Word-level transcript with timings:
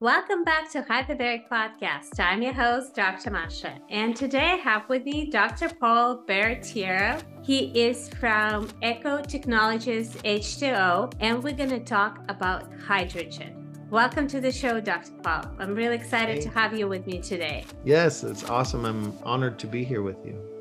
Welcome 0.00 0.44
back 0.44 0.70
to 0.72 0.82
Hyperbaric 0.82 1.48
Podcast. 1.48 2.20
I'm 2.20 2.42
your 2.42 2.52
host, 2.52 2.94
Dr. 2.94 3.30
Masha, 3.30 3.78
and 3.88 4.14
today 4.14 4.50
I 4.52 4.56
have 4.56 4.86
with 4.90 5.06
me 5.06 5.30
Dr. 5.30 5.70
Paul 5.70 6.22
Barattiero. 6.28 7.22
He 7.42 7.68
is 7.68 8.10
from 8.10 8.68
Echo 8.82 9.22
Technologies 9.22 10.14
H2O, 10.16 11.14
and 11.20 11.42
we're 11.42 11.54
going 11.54 11.70
to 11.70 11.80
talk 11.80 12.18
about 12.28 12.70
hydrogen. 12.78 13.72
Welcome 13.88 14.28
to 14.28 14.38
the 14.38 14.52
show, 14.52 14.80
Dr. 14.80 15.12
Paul. 15.22 15.50
I'm 15.58 15.74
really 15.74 15.96
excited 15.96 16.42
to 16.42 16.50
have 16.50 16.78
you 16.78 16.88
with 16.88 17.06
me 17.06 17.18
today. 17.18 17.64
Yes, 17.82 18.22
it's 18.22 18.44
awesome. 18.50 18.84
I'm 18.84 19.18
honored 19.22 19.58
to 19.60 19.66
be 19.66 19.82
here 19.82 20.02
with 20.02 20.18
you. 20.26 20.55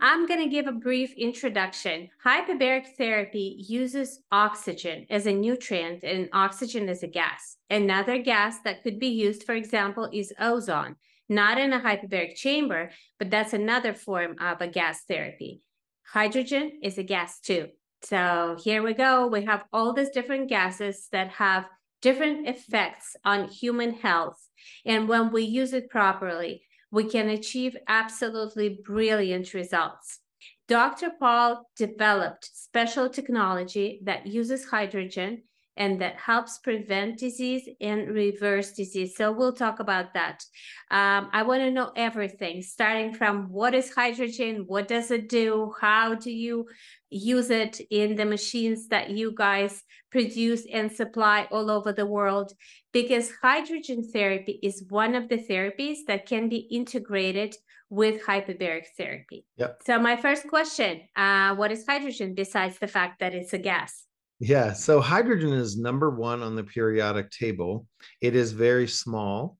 I'm 0.00 0.26
going 0.26 0.40
to 0.40 0.48
give 0.48 0.68
a 0.68 0.72
brief 0.72 1.12
introduction. 1.14 2.08
Hyperbaric 2.24 2.94
therapy 2.96 3.56
uses 3.68 4.20
oxygen 4.30 5.06
as 5.10 5.26
a 5.26 5.32
nutrient 5.32 6.04
and 6.04 6.28
oxygen 6.32 6.88
as 6.88 7.02
a 7.02 7.08
gas. 7.08 7.56
Another 7.68 8.18
gas 8.18 8.60
that 8.64 8.84
could 8.84 9.00
be 9.00 9.08
used, 9.08 9.42
for 9.42 9.54
example, 9.54 10.08
is 10.12 10.32
ozone, 10.38 10.94
not 11.28 11.58
in 11.58 11.72
a 11.72 11.80
hyperbaric 11.80 12.36
chamber, 12.36 12.90
but 13.18 13.30
that's 13.30 13.54
another 13.54 13.92
form 13.92 14.36
of 14.40 14.60
a 14.60 14.68
gas 14.68 15.02
therapy. 15.08 15.62
Hydrogen 16.06 16.78
is 16.82 16.96
a 16.98 17.02
gas 17.02 17.40
too. 17.40 17.66
So 18.02 18.56
here 18.62 18.84
we 18.84 18.94
go. 18.94 19.26
We 19.26 19.44
have 19.46 19.64
all 19.72 19.92
these 19.92 20.10
different 20.10 20.48
gases 20.48 21.08
that 21.10 21.30
have 21.30 21.66
different 22.02 22.46
effects 22.46 23.16
on 23.24 23.48
human 23.48 23.94
health. 23.94 24.38
And 24.86 25.08
when 25.08 25.32
we 25.32 25.42
use 25.42 25.72
it 25.72 25.90
properly, 25.90 26.62
we 26.90 27.04
can 27.04 27.28
achieve 27.28 27.76
absolutely 27.86 28.80
brilliant 28.84 29.54
results. 29.54 30.20
Dr. 30.68 31.10
Paul 31.18 31.68
developed 31.76 32.50
special 32.52 33.08
technology 33.08 34.00
that 34.04 34.26
uses 34.26 34.66
hydrogen 34.66 35.42
and 35.78 36.00
that 36.00 36.16
helps 36.16 36.58
prevent 36.58 37.18
disease 37.18 37.68
and 37.80 38.08
reverse 38.08 38.72
disease. 38.72 39.16
So 39.16 39.32
we'll 39.32 39.54
talk 39.54 39.80
about 39.80 40.12
that. 40.14 40.44
Um, 40.90 41.30
I 41.32 41.42
want 41.44 41.62
to 41.62 41.70
know 41.70 41.92
everything, 41.96 42.60
starting 42.62 43.14
from 43.14 43.50
what 43.50 43.74
is 43.74 43.94
hydrogen, 43.94 44.64
what 44.66 44.88
does 44.88 45.10
it 45.10 45.28
do, 45.28 45.72
how 45.80 46.14
do 46.14 46.30
you 46.30 46.66
use 47.10 47.48
it 47.50 47.80
in 47.90 48.16
the 48.16 48.26
machines 48.26 48.88
that 48.88 49.10
you 49.10 49.32
guys 49.34 49.82
produce 50.10 50.66
and 50.72 50.90
supply 50.90 51.46
all 51.50 51.70
over 51.70 51.92
the 51.92 52.06
world, 52.06 52.52
because 52.92 53.30
hydrogen 53.42 54.02
therapy 54.12 54.58
is 54.62 54.84
one 54.88 55.14
of 55.14 55.28
the 55.28 55.38
therapies 55.38 55.98
that 56.06 56.26
can 56.26 56.48
be 56.48 56.66
integrated 56.70 57.54
with 57.90 58.22
hyperbaric 58.26 58.84
therapy. 58.98 59.46
Yep. 59.56 59.82
So 59.86 59.98
my 59.98 60.16
first 60.16 60.46
question, 60.48 61.02
uh, 61.16 61.54
what 61.54 61.72
is 61.72 61.86
hydrogen 61.86 62.34
besides 62.34 62.78
the 62.78 62.86
fact 62.86 63.20
that 63.20 63.34
it's 63.34 63.54
a 63.54 63.58
gas? 63.58 64.07
Yeah, 64.40 64.72
so 64.72 65.00
hydrogen 65.00 65.52
is 65.52 65.76
number 65.76 66.10
one 66.10 66.42
on 66.42 66.54
the 66.54 66.62
periodic 66.62 67.30
table. 67.30 67.86
It 68.20 68.36
is 68.36 68.52
very 68.52 68.86
small. 68.86 69.58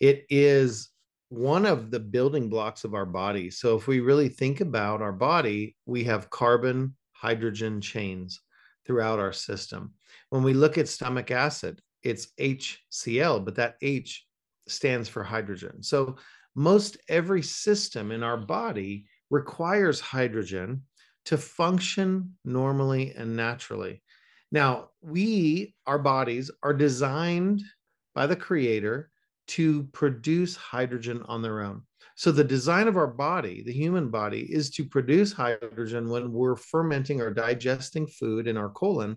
It 0.00 0.26
is 0.28 0.90
one 1.30 1.64
of 1.64 1.90
the 1.90 2.00
building 2.00 2.48
blocks 2.50 2.84
of 2.84 2.94
our 2.94 3.06
body. 3.06 3.50
So 3.50 3.76
if 3.76 3.86
we 3.86 4.00
really 4.00 4.28
think 4.28 4.60
about 4.60 5.00
our 5.00 5.12
body, 5.12 5.76
we 5.86 6.04
have 6.04 6.30
carbon 6.30 6.94
hydrogen 7.12 7.80
chains 7.80 8.40
throughout 8.86 9.18
our 9.18 9.32
system. 9.32 9.94
When 10.30 10.42
we 10.42 10.52
look 10.52 10.76
at 10.76 10.88
stomach 10.88 11.30
acid, 11.30 11.80
it's 12.02 12.28
HCl, 12.38 13.44
but 13.44 13.56
that 13.56 13.76
H 13.82 14.26
stands 14.68 15.08
for 15.08 15.22
hydrogen. 15.22 15.82
So 15.82 16.16
most 16.54 16.98
every 17.08 17.42
system 17.42 18.12
in 18.12 18.22
our 18.22 18.36
body 18.36 19.06
requires 19.30 20.00
hydrogen 20.00 20.82
to 21.26 21.36
function 21.36 22.34
normally 22.44 23.12
and 23.14 23.36
naturally. 23.36 24.02
Now, 24.50 24.88
we, 25.02 25.74
our 25.86 25.98
bodies, 25.98 26.50
are 26.62 26.74
designed 26.74 27.62
by 28.14 28.26
the 28.26 28.36
creator 28.36 29.10
to 29.48 29.84
produce 29.92 30.56
hydrogen 30.56 31.22
on 31.26 31.42
their 31.42 31.62
own. 31.62 31.82
So, 32.16 32.32
the 32.32 32.44
design 32.44 32.88
of 32.88 32.96
our 32.96 33.06
body, 33.06 33.62
the 33.62 33.72
human 33.72 34.10
body, 34.10 34.46
is 34.50 34.70
to 34.70 34.84
produce 34.84 35.32
hydrogen 35.32 36.08
when 36.08 36.32
we're 36.32 36.56
fermenting 36.56 37.20
or 37.20 37.32
digesting 37.32 38.06
food 38.06 38.46
in 38.46 38.56
our 38.56 38.70
colon. 38.70 39.16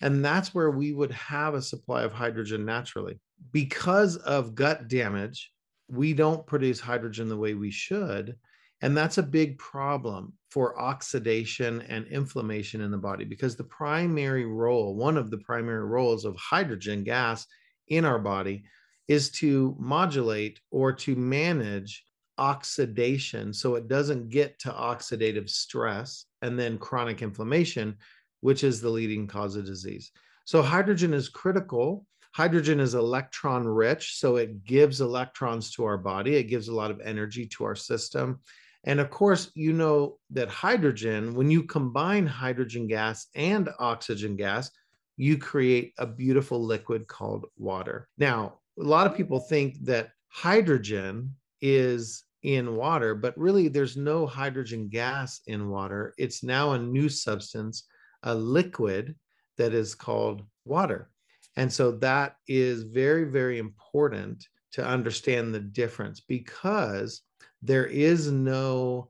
And 0.00 0.24
that's 0.24 0.54
where 0.54 0.70
we 0.70 0.92
would 0.92 1.10
have 1.12 1.54
a 1.54 1.62
supply 1.62 2.04
of 2.04 2.12
hydrogen 2.12 2.64
naturally. 2.64 3.18
Because 3.52 4.16
of 4.16 4.54
gut 4.54 4.88
damage, 4.88 5.50
we 5.88 6.14
don't 6.14 6.46
produce 6.46 6.80
hydrogen 6.80 7.28
the 7.28 7.36
way 7.36 7.54
we 7.54 7.70
should. 7.70 8.36
And 8.80 8.96
that's 8.96 9.18
a 9.18 9.22
big 9.22 9.58
problem 9.58 10.32
for 10.50 10.80
oxidation 10.80 11.82
and 11.82 12.06
inflammation 12.06 12.80
in 12.80 12.90
the 12.90 12.98
body 12.98 13.24
because 13.24 13.56
the 13.56 13.64
primary 13.64 14.46
role, 14.46 14.94
one 14.94 15.16
of 15.16 15.30
the 15.30 15.38
primary 15.38 15.84
roles 15.84 16.24
of 16.24 16.36
hydrogen 16.36 17.02
gas 17.02 17.46
in 17.88 18.04
our 18.04 18.18
body 18.18 18.64
is 19.08 19.30
to 19.30 19.74
modulate 19.78 20.60
or 20.70 20.92
to 20.92 21.16
manage 21.16 22.04
oxidation 22.38 23.52
so 23.52 23.74
it 23.74 23.88
doesn't 23.88 24.28
get 24.28 24.58
to 24.60 24.70
oxidative 24.70 25.50
stress 25.50 26.26
and 26.42 26.58
then 26.58 26.78
chronic 26.78 27.20
inflammation, 27.20 27.96
which 28.40 28.62
is 28.62 28.80
the 28.80 28.88
leading 28.88 29.26
cause 29.26 29.56
of 29.56 29.66
disease. 29.66 30.12
So, 30.44 30.62
hydrogen 30.62 31.12
is 31.12 31.28
critical. 31.28 32.06
Hydrogen 32.32 32.78
is 32.78 32.94
electron 32.94 33.66
rich, 33.66 34.18
so 34.18 34.36
it 34.36 34.64
gives 34.64 35.00
electrons 35.00 35.72
to 35.72 35.84
our 35.84 35.98
body, 35.98 36.36
it 36.36 36.44
gives 36.44 36.68
a 36.68 36.74
lot 36.74 36.90
of 36.90 37.00
energy 37.00 37.46
to 37.46 37.64
our 37.64 37.74
system. 37.74 38.40
And 38.88 39.00
of 39.00 39.10
course, 39.10 39.50
you 39.54 39.74
know 39.74 40.18
that 40.30 40.48
hydrogen, 40.48 41.34
when 41.34 41.50
you 41.50 41.62
combine 41.62 42.26
hydrogen 42.26 42.86
gas 42.86 43.26
and 43.34 43.68
oxygen 43.78 44.34
gas, 44.34 44.70
you 45.18 45.36
create 45.36 45.92
a 45.98 46.06
beautiful 46.06 46.64
liquid 46.64 47.06
called 47.06 47.44
water. 47.58 48.08
Now, 48.16 48.60
a 48.80 48.82
lot 48.82 49.06
of 49.06 49.14
people 49.14 49.40
think 49.40 49.84
that 49.84 50.08
hydrogen 50.28 51.34
is 51.60 52.24
in 52.42 52.76
water, 52.76 53.14
but 53.14 53.36
really 53.36 53.68
there's 53.68 53.98
no 53.98 54.26
hydrogen 54.26 54.88
gas 54.88 55.42
in 55.46 55.68
water. 55.68 56.14
It's 56.16 56.42
now 56.42 56.72
a 56.72 56.78
new 56.78 57.10
substance, 57.10 57.84
a 58.22 58.34
liquid 58.34 59.14
that 59.58 59.74
is 59.74 59.94
called 59.94 60.44
water. 60.64 61.10
And 61.56 61.70
so 61.70 61.92
that 61.98 62.36
is 62.46 62.84
very, 62.84 63.24
very 63.24 63.58
important 63.58 64.46
to 64.72 64.86
understand 64.86 65.52
the 65.52 65.60
difference 65.60 66.20
because 66.20 67.20
there 67.62 67.86
is 67.86 68.30
no 68.30 69.08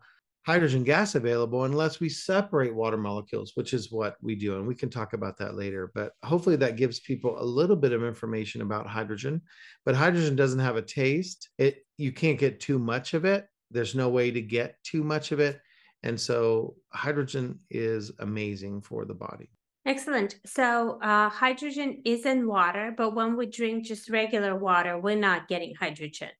hydrogen 0.48 0.82
gas 0.82 1.14
available 1.14 1.64
unless 1.64 2.00
we 2.00 2.08
separate 2.08 2.74
water 2.74 2.96
molecules, 2.96 3.52
which 3.54 3.74
is 3.74 3.92
what 3.92 4.16
we 4.22 4.34
do. 4.34 4.56
And 4.56 4.66
we 4.66 4.74
can 4.74 4.88
talk 4.88 5.12
about 5.12 5.36
that 5.36 5.56
later. 5.56 5.92
But 5.94 6.12
hopefully, 6.24 6.56
that 6.56 6.76
gives 6.76 7.00
people 7.00 7.38
a 7.38 7.44
little 7.44 7.76
bit 7.76 7.92
of 7.92 8.02
information 8.02 8.62
about 8.62 8.86
hydrogen. 8.86 9.42
But 9.84 9.94
hydrogen 9.94 10.36
doesn't 10.36 10.58
have 10.58 10.76
a 10.76 10.82
taste, 10.82 11.50
it, 11.58 11.84
you 11.98 12.12
can't 12.12 12.38
get 12.38 12.60
too 12.60 12.78
much 12.78 13.12
of 13.12 13.26
it. 13.26 13.46
There's 13.70 13.94
no 13.94 14.08
way 14.08 14.30
to 14.30 14.40
get 14.40 14.82
too 14.84 15.04
much 15.04 15.32
of 15.32 15.38
it. 15.40 15.60
And 16.02 16.18
so, 16.18 16.76
hydrogen 16.94 17.58
is 17.70 18.10
amazing 18.20 18.80
for 18.80 19.04
the 19.04 19.14
body. 19.14 19.50
Excellent. 19.84 20.38
So, 20.46 20.98
uh, 21.02 21.28
hydrogen 21.28 22.00
is 22.06 22.24
in 22.24 22.46
water, 22.46 22.94
but 22.96 23.14
when 23.14 23.36
we 23.36 23.46
drink 23.46 23.84
just 23.84 24.08
regular 24.08 24.56
water, 24.56 24.98
we're 24.98 25.16
not 25.16 25.46
getting 25.46 25.74
hydrogen. 25.74 26.30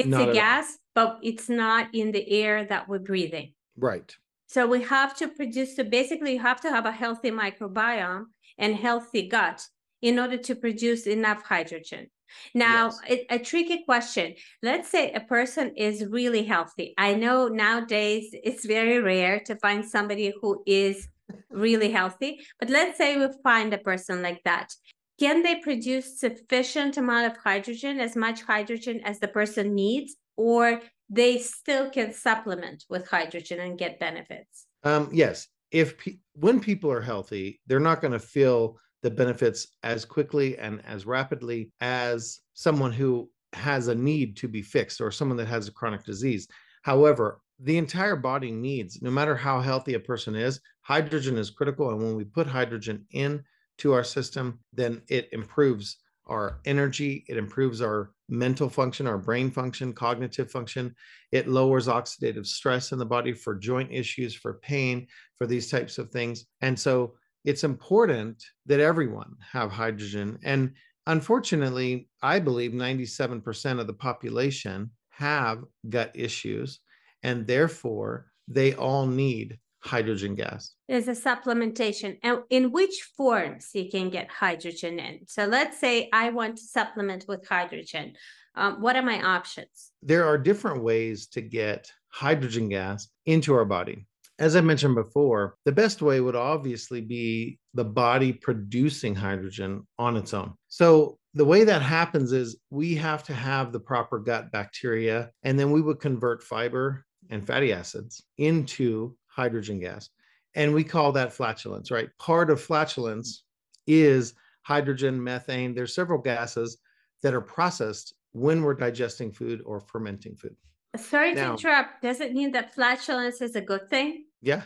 It's 0.00 0.08
not 0.08 0.30
a 0.30 0.32
gas, 0.32 0.78
but 0.94 1.18
it's 1.22 1.48
not 1.48 1.94
in 1.94 2.12
the 2.12 2.28
air 2.30 2.64
that 2.64 2.88
we're 2.88 2.98
breathing. 2.98 3.52
Right. 3.76 4.14
So 4.46 4.66
we 4.66 4.82
have 4.82 5.16
to 5.18 5.28
produce, 5.28 5.76
so 5.76 5.84
basically, 5.84 6.32
you 6.32 6.40
have 6.40 6.60
to 6.62 6.70
have 6.70 6.86
a 6.86 6.92
healthy 6.92 7.30
microbiome 7.30 8.26
and 8.56 8.74
healthy 8.74 9.28
gut 9.28 9.66
in 10.00 10.18
order 10.18 10.38
to 10.38 10.54
produce 10.54 11.06
enough 11.06 11.42
hydrogen. 11.42 12.08
Now, 12.54 12.86
yes. 12.86 13.00
it, 13.08 13.26
a 13.30 13.38
tricky 13.38 13.84
question. 13.84 14.34
Let's 14.62 14.88
say 14.88 15.12
a 15.12 15.20
person 15.20 15.74
is 15.76 16.04
really 16.06 16.44
healthy. 16.44 16.94
I 16.98 17.14
know 17.14 17.48
nowadays 17.48 18.30
it's 18.32 18.66
very 18.66 19.00
rare 19.00 19.40
to 19.40 19.56
find 19.56 19.84
somebody 19.84 20.32
who 20.40 20.62
is 20.66 21.08
really 21.50 21.90
healthy, 21.90 22.40
but 22.58 22.70
let's 22.70 22.96
say 22.98 23.18
we 23.18 23.28
find 23.42 23.72
a 23.72 23.78
person 23.78 24.22
like 24.22 24.42
that 24.44 24.72
can 25.18 25.42
they 25.42 25.56
produce 25.56 26.20
sufficient 26.20 26.96
amount 26.96 27.26
of 27.26 27.36
hydrogen 27.36 28.00
as 28.00 28.14
much 28.14 28.42
hydrogen 28.42 29.00
as 29.04 29.18
the 29.18 29.28
person 29.28 29.74
needs 29.74 30.16
or 30.36 30.80
they 31.10 31.38
still 31.38 31.90
can 31.90 32.12
supplement 32.12 32.84
with 32.88 33.08
hydrogen 33.08 33.60
and 33.60 33.78
get 33.78 33.98
benefits? 33.98 34.66
Um, 34.84 35.08
yes. 35.12 35.48
If 35.70 35.98
pe- 35.98 36.18
when 36.34 36.60
people 36.60 36.90
are 36.90 37.00
healthy 37.00 37.60
they're 37.66 37.80
not 37.80 38.00
going 38.00 38.12
to 38.12 38.18
feel 38.18 38.78
the 39.02 39.10
benefits 39.10 39.66
as 39.82 40.04
quickly 40.04 40.58
and 40.58 40.82
as 40.86 41.06
rapidly 41.06 41.70
as 41.80 42.40
someone 42.54 42.92
who 42.92 43.30
has 43.52 43.88
a 43.88 43.94
need 43.94 44.36
to 44.36 44.48
be 44.48 44.62
fixed 44.62 45.00
or 45.00 45.10
someone 45.10 45.36
that 45.38 45.46
has 45.48 45.68
a 45.68 45.72
chronic 45.72 46.04
disease. 46.04 46.46
However 46.82 47.40
the 47.60 47.76
entire 47.76 48.16
body 48.16 48.52
needs 48.52 49.02
no 49.02 49.10
matter 49.10 49.34
how 49.34 49.60
healthy 49.60 49.94
a 49.94 50.00
person 50.00 50.36
is 50.36 50.60
hydrogen 50.82 51.36
is 51.36 51.50
critical 51.50 51.90
and 51.90 52.00
when 52.00 52.14
we 52.14 52.24
put 52.24 52.46
hydrogen 52.46 53.04
in 53.10 53.42
to 53.78 53.92
our 53.92 54.04
system, 54.04 54.60
then 54.72 55.02
it 55.08 55.28
improves 55.32 55.98
our 56.26 56.60
energy, 56.66 57.24
it 57.28 57.38
improves 57.38 57.80
our 57.80 58.12
mental 58.28 58.68
function, 58.68 59.06
our 59.06 59.16
brain 59.16 59.50
function, 59.50 59.94
cognitive 59.94 60.50
function. 60.50 60.94
It 61.32 61.48
lowers 61.48 61.86
oxidative 61.86 62.46
stress 62.46 62.92
in 62.92 62.98
the 62.98 63.06
body 63.06 63.32
for 63.32 63.54
joint 63.54 63.90
issues, 63.90 64.34
for 64.34 64.54
pain, 64.54 65.06
for 65.38 65.46
these 65.46 65.70
types 65.70 65.96
of 65.96 66.10
things. 66.10 66.44
And 66.60 66.78
so 66.78 67.14
it's 67.46 67.64
important 67.64 68.44
that 68.66 68.80
everyone 68.80 69.36
have 69.52 69.70
hydrogen. 69.70 70.38
And 70.44 70.74
Unfortunately, 71.08 72.06
I 72.22 72.38
believe 72.38 72.72
97% 72.72 73.80
of 73.80 73.86
the 73.86 73.94
population 73.94 74.90
have 75.08 75.64
gut 75.88 76.12
issues, 76.14 76.80
and 77.22 77.46
therefore 77.46 78.26
they 78.46 78.74
all 78.74 79.06
need 79.06 79.58
hydrogen 79.80 80.34
gas. 80.34 80.74
There's 80.88 81.08
a 81.08 81.12
supplementation. 81.12 82.18
And 82.22 82.40
in 82.50 82.72
which 82.72 83.08
forms 83.16 83.70
you 83.74 83.88
can 83.90 84.10
get 84.10 84.28
hydrogen 84.30 84.98
in? 84.98 85.20
So 85.26 85.46
let's 85.46 85.78
say 85.78 86.08
I 86.12 86.30
want 86.30 86.56
to 86.56 86.64
supplement 86.64 87.24
with 87.28 87.46
hydrogen. 87.46 88.14
Um, 88.54 88.80
what 88.80 88.96
are 88.96 89.02
my 89.02 89.22
options? 89.22 89.92
There 90.02 90.26
are 90.26 90.36
different 90.36 90.82
ways 90.82 91.28
to 91.28 91.40
get 91.40 91.90
hydrogen 92.08 92.68
gas 92.68 93.08
into 93.26 93.54
our 93.54 93.64
body. 93.64 94.06
As 94.40 94.54
I 94.54 94.60
mentioned 94.60 94.94
before, 94.94 95.56
the 95.64 95.72
best 95.72 96.00
way 96.00 96.20
would 96.20 96.36
obviously 96.36 97.00
be 97.00 97.58
the 97.74 97.84
body 97.84 98.32
producing 98.32 99.14
hydrogen 99.14 99.86
on 99.98 100.16
its 100.16 100.32
own. 100.32 100.54
So, 100.68 101.18
the 101.34 101.44
way 101.44 101.62
that 101.64 101.82
happens 101.82 102.32
is 102.32 102.58
we 102.70 102.94
have 102.96 103.22
to 103.24 103.34
have 103.34 103.70
the 103.70 103.78
proper 103.78 104.18
gut 104.18 104.50
bacteria, 104.50 105.30
and 105.42 105.58
then 105.58 105.70
we 105.70 105.80
would 105.80 106.00
convert 106.00 106.42
fiber 106.42 107.04
and 107.30 107.46
fatty 107.46 107.72
acids 107.72 108.22
into 108.38 109.14
hydrogen 109.38 109.78
gas. 109.78 110.10
And 110.56 110.74
we 110.74 110.82
call 110.82 111.12
that 111.12 111.32
flatulence, 111.32 111.90
right? 111.90 112.08
Part 112.18 112.50
of 112.50 112.60
flatulence 112.60 113.44
is 113.86 114.34
hydrogen, 114.62 115.22
methane. 115.22 115.74
There's 115.74 115.94
several 115.94 116.18
gases 116.18 116.78
that 117.22 117.34
are 117.34 117.40
processed 117.40 118.14
when 118.32 118.62
we're 118.62 118.74
digesting 118.74 119.30
food 119.30 119.62
or 119.64 119.80
fermenting 119.80 120.34
food. 120.34 120.56
Sorry 120.96 121.34
now, 121.34 121.54
to 121.54 121.68
interrupt. 121.68 122.02
Does 122.02 122.20
it 122.20 122.34
mean 122.34 122.50
that 122.52 122.74
flatulence 122.74 123.40
is 123.40 123.54
a 123.54 123.60
good 123.60 123.88
thing? 123.88 124.24
Yeah. 124.42 124.62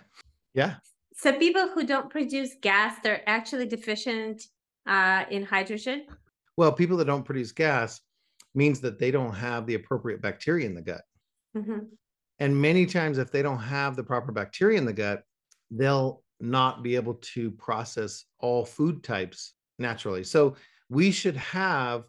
Yeah. 0.54 0.76
So 1.14 1.32
people 1.34 1.68
who 1.68 1.84
don't 1.84 2.08
produce 2.08 2.54
gas, 2.62 2.96
they're 3.02 3.28
actually 3.28 3.66
deficient 3.66 4.46
uh, 4.86 5.24
in 5.30 5.44
hydrogen? 5.44 6.06
Well, 6.56 6.72
people 6.72 6.96
that 6.96 7.06
don't 7.06 7.24
produce 7.24 7.52
gas 7.52 8.00
means 8.54 8.80
that 8.80 8.98
they 8.98 9.10
don't 9.10 9.34
have 9.34 9.66
the 9.66 9.74
appropriate 9.74 10.22
bacteria 10.22 10.66
in 10.66 10.74
the 10.74 10.82
gut. 10.82 11.02
Mm-hmm. 11.56 11.78
And 12.42 12.60
many 12.60 12.86
times, 12.86 13.18
if 13.18 13.30
they 13.30 13.40
don't 13.40 13.60
have 13.60 13.94
the 13.94 14.02
proper 14.02 14.32
bacteria 14.32 14.76
in 14.76 14.84
the 14.84 14.92
gut, 14.92 15.22
they'll 15.70 16.24
not 16.40 16.82
be 16.82 16.96
able 16.96 17.14
to 17.34 17.52
process 17.52 18.24
all 18.40 18.64
food 18.64 19.04
types 19.04 19.54
naturally. 19.78 20.24
So 20.24 20.56
we 20.90 21.12
should 21.12 21.36
have 21.36 22.02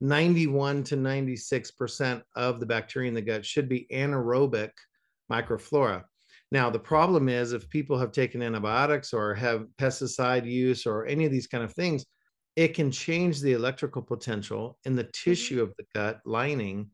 91 0.00 0.84
to 0.84 0.96
96% 0.96 2.22
of 2.36 2.60
the 2.60 2.66
bacteria 2.66 3.08
in 3.08 3.14
the 3.14 3.20
gut 3.20 3.44
should 3.44 3.68
be 3.68 3.88
anaerobic 3.92 4.70
microflora. 5.28 6.04
Now, 6.52 6.70
the 6.70 6.78
problem 6.78 7.28
is 7.28 7.52
if 7.52 7.68
people 7.68 7.98
have 7.98 8.12
taken 8.12 8.42
antibiotics 8.42 9.12
or 9.12 9.34
have 9.34 9.66
pesticide 9.76 10.48
use 10.48 10.86
or 10.86 11.04
any 11.06 11.24
of 11.24 11.32
these 11.32 11.48
kind 11.48 11.64
of 11.64 11.72
things, 11.74 12.06
it 12.54 12.74
can 12.74 12.92
change 12.92 13.40
the 13.40 13.54
electrical 13.54 14.02
potential 14.02 14.78
in 14.84 14.94
the 14.94 15.02
mm-hmm. 15.02 15.30
tissue 15.30 15.60
of 15.60 15.74
the 15.78 15.84
gut 15.96 16.20
lining. 16.24 16.90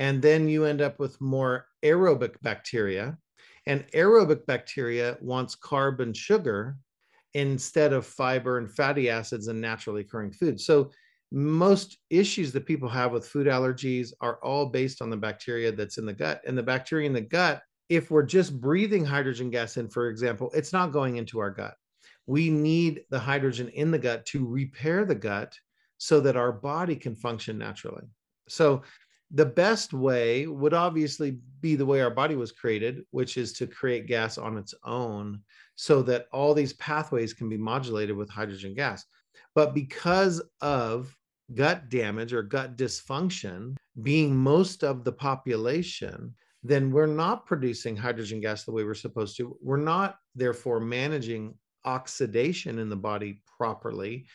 And 0.00 0.22
then 0.22 0.48
you 0.48 0.64
end 0.64 0.80
up 0.80 0.98
with 0.98 1.20
more 1.20 1.66
aerobic 1.84 2.34
bacteria. 2.40 3.18
And 3.66 3.86
aerobic 3.92 4.46
bacteria 4.46 5.18
wants 5.20 5.54
carbon 5.54 6.14
sugar 6.14 6.78
instead 7.34 7.92
of 7.92 8.06
fiber 8.06 8.56
and 8.56 8.72
fatty 8.72 9.10
acids 9.10 9.48
and 9.48 9.60
naturally 9.60 10.00
occurring 10.00 10.32
food. 10.32 10.58
So 10.58 10.90
most 11.30 11.98
issues 12.08 12.50
that 12.52 12.64
people 12.64 12.88
have 12.88 13.12
with 13.12 13.28
food 13.28 13.46
allergies 13.46 14.14
are 14.22 14.42
all 14.42 14.64
based 14.64 15.02
on 15.02 15.10
the 15.10 15.18
bacteria 15.18 15.70
that's 15.70 15.98
in 15.98 16.06
the 16.06 16.14
gut. 16.14 16.40
And 16.46 16.56
the 16.56 16.62
bacteria 16.62 17.06
in 17.06 17.12
the 17.12 17.20
gut, 17.20 17.62
if 17.90 18.10
we're 18.10 18.22
just 18.22 18.58
breathing 18.58 19.04
hydrogen 19.04 19.50
gas 19.50 19.76
in, 19.76 19.90
for 19.90 20.08
example, 20.08 20.50
it's 20.54 20.72
not 20.72 20.92
going 20.92 21.18
into 21.18 21.40
our 21.40 21.50
gut. 21.50 21.74
We 22.26 22.48
need 22.48 23.02
the 23.10 23.18
hydrogen 23.18 23.68
in 23.68 23.90
the 23.90 23.98
gut 23.98 24.24
to 24.26 24.46
repair 24.46 25.04
the 25.04 25.14
gut 25.14 25.54
so 25.98 26.20
that 26.20 26.38
our 26.38 26.52
body 26.52 26.96
can 26.96 27.14
function 27.14 27.58
naturally. 27.58 28.04
So, 28.48 28.82
the 29.30 29.46
best 29.46 29.92
way 29.92 30.46
would 30.46 30.74
obviously 30.74 31.38
be 31.60 31.76
the 31.76 31.86
way 31.86 32.00
our 32.00 32.10
body 32.10 32.36
was 32.36 32.52
created, 32.52 33.04
which 33.10 33.36
is 33.36 33.52
to 33.52 33.66
create 33.66 34.06
gas 34.06 34.38
on 34.38 34.56
its 34.56 34.74
own 34.84 35.40
so 35.76 36.02
that 36.02 36.26
all 36.32 36.52
these 36.52 36.72
pathways 36.74 37.32
can 37.32 37.48
be 37.48 37.56
modulated 37.56 38.16
with 38.16 38.28
hydrogen 38.28 38.74
gas. 38.74 39.04
But 39.54 39.74
because 39.74 40.42
of 40.60 41.16
gut 41.54 41.88
damage 41.88 42.32
or 42.32 42.42
gut 42.42 42.76
dysfunction 42.76 43.76
being 44.02 44.36
most 44.36 44.84
of 44.84 45.04
the 45.04 45.12
population, 45.12 46.34
then 46.62 46.90
we're 46.90 47.06
not 47.06 47.46
producing 47.46 47.96
hydrogen 47.96 48.40
gas 48.40 48.64
the 48.64 48.72
way 48.72 48.84
we're 48.84 48.94
supposed 48.94 49.36
to. 49.36 49.56
We're 49.62 49.76
not, 49.76 50.18
therefore, 50.34 50.80
managing 50.80 51.54
oxidation 51.84 52.78
in 52.78 52.88
the 52.88 52.96
body 52.96 53.42
properly. 53.56 54.26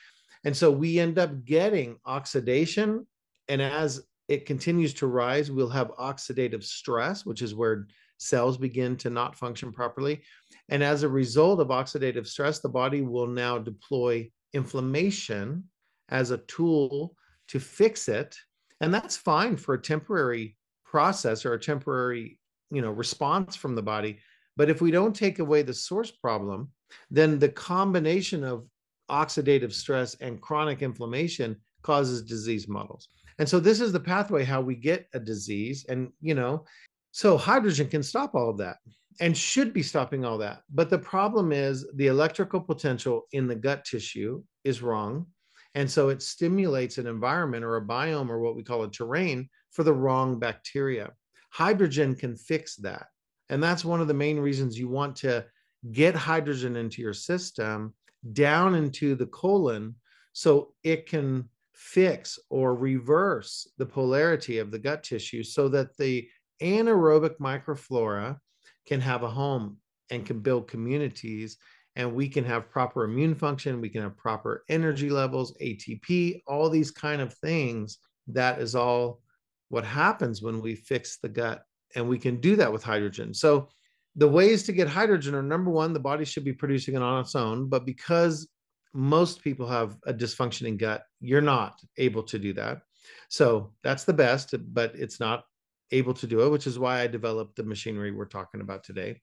And 0.43 0.55
so 0.55 0.71
we 0.71 0.99
end 0.99 1.19
up 1.19 1.45
getting 1.45 1.97
oxidation. 2.05 3.05
And 3.47 3.61
as 3.61 4.01
it 4.27 4.45
continues 4.45 4.93
to 4.95 5.07
rise, 5.07 5.51
we'll 5.51 5.69
have 5.69 5.91
oxidative 5.99 6.63
stress, 6.63 7.25
which 7.25 7.41
is 7.41 7.53
where 7.53 7.87
cells 8.17 8.57
begin 8.57 8.97
to 8.97 9.09
not 9.09 9.35
function 9.35 9.71
properly. 9.71 10.21
And 10.69 10.83
as 10.83 11.03
a 11.03 11.09
result 11.09 11.59
of 11.59 11.67
oxidative 11.67 12.27
stress, 12.27 12.59
the 12.59 12.69
body 12.69 13.01
will 13.01 13.27
now 13.27 13.57
deploy 13.57 14.29
inflammation 14.53 15.65
as 16.09 16.31
a 16.31 16.37
tool 16.37 17.15
to 17.49 17.59
fix 17.59 18.07
it. 18.07 18.35
And 18.81 18.93
that's 18.93 19.17
fine 19.17 19.57
for 19.57 19.75
a 19.75 19.81
temporary 19.81 20.57
process 20.85 21.45
or 21.45 21.53
a 21.53 21.59
temporary 21.59 22.39
you 22.71 22.81
know 22.81 22.91
response 22.91 23.55
from 23.55 23.75
the 23.75 23.81
body. 23.81 24.19
But 24.57 24.69
if 24.69 24.81
we 24.81 24.89
don't 24.89 25.15
take 25.15 25.39
away 25.39 25.61
the 25.61 25.73
source 25.73 26.11
problem 26.11 26.71
then 27.09 27.39
the 27.39 27.49
combination 27.49 28.43
of 28.43 28.67
oxidative 29.09 29.73
stress 29.73 30.15
and 30.15 30.41
chronic 30.41 30.81
inflammation 30.81 31.55
causes 31.83 32.23
disease 32.23 32.67
models 32.67 33.09
and 33.39 33.47
so 33.47 33.59
this 33.59 33.81
is 33.81 33.91
the 33.91 33.99
pathway 33.99 34.43
how 34.43 34.61
we 34.61 34.75
get 34.75 35.07
a 35.13 35.19
disease 35.19 35.85
and 35.89 36.11
you 36.21 36.35
know 36.35 36.65
so 37.11 37.37
hydrogen 37.37 37.87
can 37.87 38.03
stop 38.03 38.35
all 38.35 38.49
of 38.49 38.57
that 38.57 38.77
and 39.21 39.37
should 39.37 39.73
be 39.73 39.83
stopping 39.83 40.25
all 40.25 40.37
that 40.37 40.61
but 40.73 40.89
the 40.89 40.97
problem 40.97 41.51
is 41.51 41.85
the 41.95 42.07
electrical 42.07 42.59
potential 42.59 43.23
in 43.31 43.47
the 43.47 43.55
gut 43.55 43.85
tissue 43.85 44.43
is 44.63 44.81
wrong 44.81 45.25
and 45.75 45.91
so 45.91 46.07
it 46.07 46.21
stimulates 46.21 46.97
an 46.97 47.05
environment 47.05 47.63
or 47.63 47.75
a 47.75 47.85
biome 47.85 48.29
or 48.29 48.39
what 48.39 48.55
we 48.55 48.63
call 48.63 48.83
a 48.83 48.89
terrain 48.89 49.49
for 49.71 49.83
the 49.83 49.93
wrong 49.93 50.39
bacteria. 50.39 51.11
Hydrogen 51.51 52.15
can 52.15 52.37
fix 52.37 52.77
that. 52.77 53.07
And 53.49 53.61
that's 53.61 53.85
one 53.85 53.99
of 53.99 54.07
the 54.07 54.13
main 54.13 54.39
reasons 54.39 54.79
you 54.79 54.87
want 54.87 55.17
to 55.17 55.45
get 55.91 56.15
hydrogen 56.15 56.77
into 56.77 57.01
your 57.01 57.13
system 57.13 57.93
down 58.31 58.73
into 58.73 59.15
the 59.15 59.27
colon 59.27 59.95
so 60.31 60.73
it 60.83 61.07
can 61.07 61.47
fix 61.75 62.39
or 62.49 62.75
reverse 62.75 63.67
the 63.77 63.85
polarity 63.85 64.59
of 64.59 64.71
the 64.71 64.79
gut 64.79 65.03
tissue 65.03 65.43
so 65.43 65.67
that 65.67 65.95
the 65.97 66.27
anaerobic 66.61 67.37
microflora 67.39 68.37
can 68.87 69.01
have 69.01 69.23
a 69.23 69.29
home 69.29 69.77
and 70.09 70.25
can 70.25 70.39
build 70.39 70.67
communities 70.67 71.57
and 71.97 72.13
we 72.13 72.27
can 72.27 72.43
have 72.43 72.69
proper 72.69 73.03
immune 73.03 73.35
function 73.35 73.81
we 73.81 73.89
can 73.89 74.01
have 74.01 74.15
proper 74.17 74.63
energy 74.69 75.09
levels 75.09 75.55
atp 75.61 76.41
all 76.47 76.69
these 76.69 76.91
kind 76.91 77.21
of 77.21 77.33
things. 77.35 77.97
That 78.27 78.59
is 78.59 78.75
all 78.75 79.21
what 79.69 79.85
happens 79.85 80.41
when 80.41 80.61
we 80.61 80.75
fix 80.75 81.17
the 81.17 81.29
gut 81.29 81.63
and 81.95 82.07
we 82.07 82.17
can 82.17 82.39
do 82.39 82.55
that 82.55 82.71
with 82.71 82.83
hydrogen. 82.83 83.33
So 83.33 83.69
the 84.15 84.27
ways 84.27 84.63
to 84.63 84.71
get 84.71 84.87
hydrogen 84.87 85.35
are 85.35 85.43
number 85.43 85.71
one 85.71 85.93
the 85.93 85.99
body 85.99 86.25
should 86.25 86.45
be 86.45 86.53
producing 86.53 86.95
it 86.95 87.01
on 87.01 87.21
its 87.21 87.35
own 87.35 87.67
but 87.67 87.85
because 87.85 88.47
most 88.95 89.43
people 89.43 89.67
have 89.67 89.97
a 90.05 90.13
dysfunctioning 90.13 90.77
gut 90.77 91.03
you're 91.19 91.41
not 91.41 91.79
able 91.97 92.23
to 92.23 92.39
do 92.39 92.53
that 92.53 92.81
so 93.29 93.71
that's 93.83 94.05
the 94.05 94.13
best 94.13 94.55
but 94.73 94.93
it's 94.95 95.19
not 95.19 95.43
able 95.91 96.13
to 96.13 96.27
do 96.27 96.41
it 96.41 96.49
which 96.49 96.65
is 96.65 96.79
why 96.79 97.01
i 97.01 97.07
developed 97.07 97.55
the 97.55 97.63
machinery 97.63 98.11
we're 98.11 98.25
talking 98.25 98.61
about 98.61 98.83
today 98.83 99.19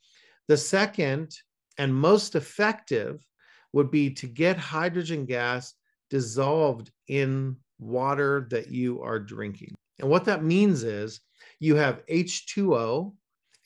the 0.49 0.57
second 0.57 1.35
and 1.79 1.95
most 1.95 2.35
effective 2.35 3.25
would 3.73 3.91
be 3.91 4.11
to 4.11 4.27
get 4.27 4.57
hydrogen 4.57 5.25
gas 5.25 5.75
dissolved 6.11 6.91
in 7.09 7.57
water 7.79 8.47
that 8.51 8.71
you 8.71 9.01
are 9.03 9.19
drinking. 9.19 9.75
And 9.99 10.09
what 10.09 10.25
that 10.27 10.45
means 10.45 10.83
is 10.83 11.21
you 11.59 11.75
have 11.77 12.05
H2O, 12.07 13.15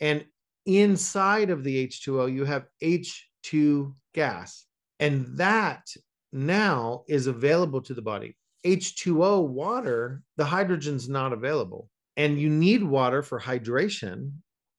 and 0.01 0.25
inside 0.65 1.51
of 1.51 1.65
the 1.65 1.87
H2O, 1.87 2.33
you 2.33 2.45
have 2.45 2.67
H2 2.83 3.95
gas. 4.15 4.67
And 5.01 5.27
that 5.37 5.89
now 6.33 7.05
is 7.09 7.27
available 7.27 7.81
to 7.83 7.95
the 7.95 8.03
body. 8.03 8.37
H2O 8.65 9.47
water, 9.49 10.23
the 10.37 10.45
hydrogen's 10.45 11.09
not 11.09 11.33
available. 11.33 11.89
And 12.17 12.41
you 12.41 12.49
need 12.49 12.83
water 12.83 13.23
for 13.23 13.39
hydration. 13.39 14.33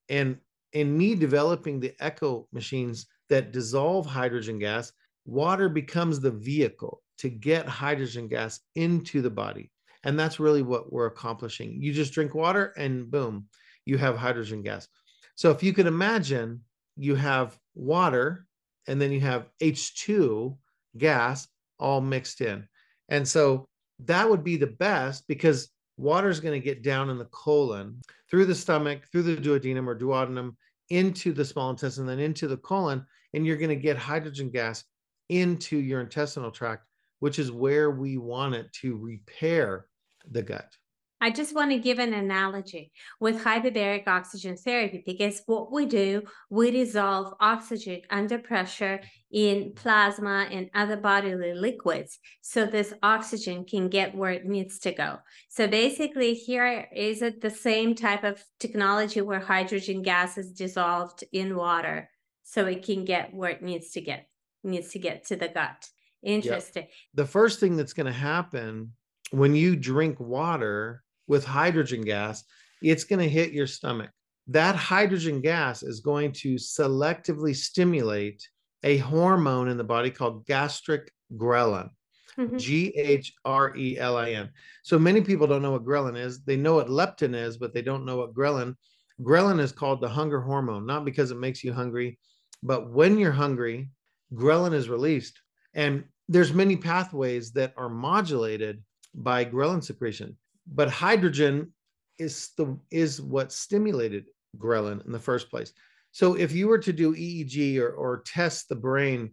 And 0.10 0.38
in 0.74 0.98
me 0.98 1.16
developing 1.16 1.80
the 1.80 1.94
echo 2.00 2.48
machines 2.52 3.08
that 3.30 3.52
dissolve 3.52 4.06
hydrogen 4.06 4.60
gas, 4.60 4.92
water 5.26 5.70
becomes 5.70 6.20
the 6.20 6.32
vehicle 6.32 7.02
to 7.20 7.30
get 7.30 7.68
hydrogen 7.68 8.28
gas 8.28 8.60
into 8.76 9.22
the 9.22 9.30
body. 9.30 9.72
And 10.04 10.20
that's 10.20 10.40
really 10.40 10.62
what 10.62 10.92
we're 10.92 11.08
accomplishing. 11.08 11.82
You 11.82 11.94
just 11.94 12.14
drink 12.14 12.34
water 12.34 12.74
and 12.78 13.10
boom, 13.10 13.48
you 13.86 13.98
have 13.98 14.18
hydrogen 14.18 14.62
gas. 14.62 14.88
So 15.36 15.52
if 15.52 15.62
you 15.62 15.74
can 15.74 15.88
imagine, 15.88 16.62
you 16.96 17.16
have 17.16 17.58
water 17.76 18.47
and 18.88 19.02
then 19.02 19.12
you 19.12 19.20
have 19.20 19.50
H2 19.62 20.58
gas 20.98 21.48
all 21.80 22.02
mixed 22.02 22.42
in. 22.42 22.68
And 23.10 23.28
so 23.28 23.68
that 24.00 24.30
would 24.30 24.44
be 24.44 24.58
the 24.58 24.68
best 24.68 25.28
because 25.28 25.70
water 25.98 26.30
is 26.30 26.40
going 26.40 26.60
to 26.60 26.64
get 26.64 26.84
down 26.84 27.10
in 27.10 27.18
the 27.18 27.26
colon 27.26 28.02
through 28.30 28.46
the 28.46 28.56
stomach, 28.56 29.04
through 29.12 29.24
the 29.24 29.36
duodenum 29.36 29.88
or 29.88 29.98
duodenum, 29.98 30.56
into 30.90 31.34
the 31.34 31.46
small 31.46 31.70
intestine, 31.70 32.06
then 32.06 32.20
into 32.20 32.48
the 32.48 32.58
colon, 32.58 33.06
and 33.34 33.46
you're 33.46 33.58
going 33.58 33.70
to 33.70 33.76
get 33.76 33.98
hydrogen 33.98 34.50
gas 34.50 34.84
into 35.30 35.78
your 35.78 36.00
intestinal 36.02 36.52
tract, 36.52 36.86
which 37.20 37.40
is 37.40 37.52
where 37.52 37.92
we 37.92 38.18
want 38.18 38.56
it 38.56 38.72
to 38.72 38.96
repair 38.96 39.88
the 40.32 40.42
gut. 40.42 40.72
I 41.20 41.32
just 41.32 41.56
want 41.56 41.72
to 41.72 41.80
give 41.80 41.98
an 41.98 42.14
analogy 42.14 42.92
with 43.20 43.44
hyperbaric 43.44 44.08
oxygen 44.08 44.56
therapy 44.56 45.04
because 45.04 45.42
what 45.48 45.72
we 45.72 45.88
do, 45.88 46.24
we 46.52 46.70
dissolve 46.70 47.34
oxygen 47.40 48.02
under 48.12 48.38
pressure 48.38 49.02
in 49.32 49.74
plasma 49.76 50.48
and 50.52 50.70
other 50.76 50.96
bodily 50.96 51.54
liquids. 51.54 52.20
So 52.42 52.66
this 52.66 52.94
oxygen 53.02 53.66
can 53.66 53.90
get 53.90 54.16
where 54.16 54.32
it 54.32 54.46
needs 54.46 54.78
to 54.80 54.92
go. 54.92 55.18
So 55.50 55.68
basically 55.68 56.36
here 56.36 56.88
is 56.96 57.24
it 57.24 57.42
the 57.42 57.50
same 57.50 57.96
type 57.96 58.24
of 58.24 58.44
technology 58.60 59.22
where 59.22 59.40
hydrogen 59.40 60.04
gas 60.04 60.38
is 60.38 60.52
dissolved 60.52 61.24
in 61.32 61.56
water 61.56 62.10
so 62.44 62.68
it 62.68 62.86
can 62.86 63.06
get 63.06 63.34
where 63.34 63.50
it 63.50 63.64
needs 63.64 63.90
to 63.92 64.02
get, 64.02 64.28
needs 64.64 64.90
to 64.90 65.00
get 65.00 65.26
to 65.28 65.36
the 65.36 65.48
gut. 65.48 65.90
Interesting. 66.22 66.84
Yep. 66.84 66.92
The 67.16 67.26
first 67.26 67.60
thing 67.60 67.76
that's 67.76 67.94
going 67.94 68.06
to 68.06 68.12
happen 68.12 68.94
when 69.32 69.56
you 69.56 69.76
drink 69.76 70.20
water 70.20 71.04
with 71.28 71.46
hydrogen 71.46 72.02
gas, 72.02 72.44
it's 72.82 73.04
going 73.04 73.20
to 73.20 73.30
hit 73.30 73.52
your 73.52 73.68
stomach. 73.68 74.10
That 74.48 74.76
hydrogen 74.76 75.42
gas 75.42 75.84
is 75.84 76.00
going 76.00 76.32
to 76.34 76.56
selectively 76.56 77.56
stimulate 77.56 78.48
a 78.84 78.98
hormone 78.98 79.68
in 79.68 79.78
the 79.78 79.84
body 79.84 80.10
called 80.10 80.46
gastric 80.46 81.12
ghrelin. 81.36 81.90
Mm-hmm. 82.38 82.58
G 82.58 82.90
H 82.96 83.34
R 83.46 83.76
E 83.76 83.98
L 83.98 84.16
I 84.16 84.30
N. 84.32 84.50
So 84.84 85.00
many 85.00 85.22
people 85.22 85.48
don't 85.48 85.64
know 85.64 85.72
what 85.72 85.86
ghrelin 85.86 86.16
is. 86.16 86.44
They 86.44 86.56
know 86.56 86.76
what 86.76 86.88
leptin 86.88 87.36
is, 87.36 87.58
but 87.58 87.74
they 87.74 87.82
don't 87.82 88.06
know 88.06 88.18
what 88.18 88.36
ghrelin. 88.36 88.76
Ghrelin 89.22 89.60
is 89.60 89.72
called 89.72 90.02
the 90.02 90.08
hunger 90.08 90.40
hormone, 90.40 90.86
not 90.86 91.04
because 91.04 91.32
it 91.32 91.40
makes 91.40 91.64
you 91.64 91.74
hungry, 91.74 92.20
but 92.62 92.92
when 92.92 93.18
you're 93.18 93.32
hungry, 93.32 93.90
ghrelin 94.34 94.74
is 94.74 94.88
released. 94.88 95.42
And 95.74 96.04
there's 96.30 96.54
many 96.54 96.78
pathways 96.78 97.52
that 97.54 97.74
are 97.76 97.90
modulated 97.90 98.84
by 99.16 99.44
ghrelin 99.44 99.84
secretion 99.84 100.38
but 100.74 100.90
hydrogen 100.90 101.74
is 102.18 102.50
the 102.58 102.78
is 102.92 103.22
what 103.22 103.52
stimulated 103.52 104.26
ghrelin 104.58 105.06
in 105.06 105.12
the 105.12 105.20
first 105.20 105.50
place. 105.50 105.74
So 106.12 106.34
if 106.34 106.52
you 106.52 106.68
were 106.68 106.80
to 106.80 106.94
do 106.94 107.16
EEG 107.16 107.78
or, 107.80 107.92
or 107.92 108.24
test 108.26 108.70
the 108.70 108.76
brain 108.76 109.32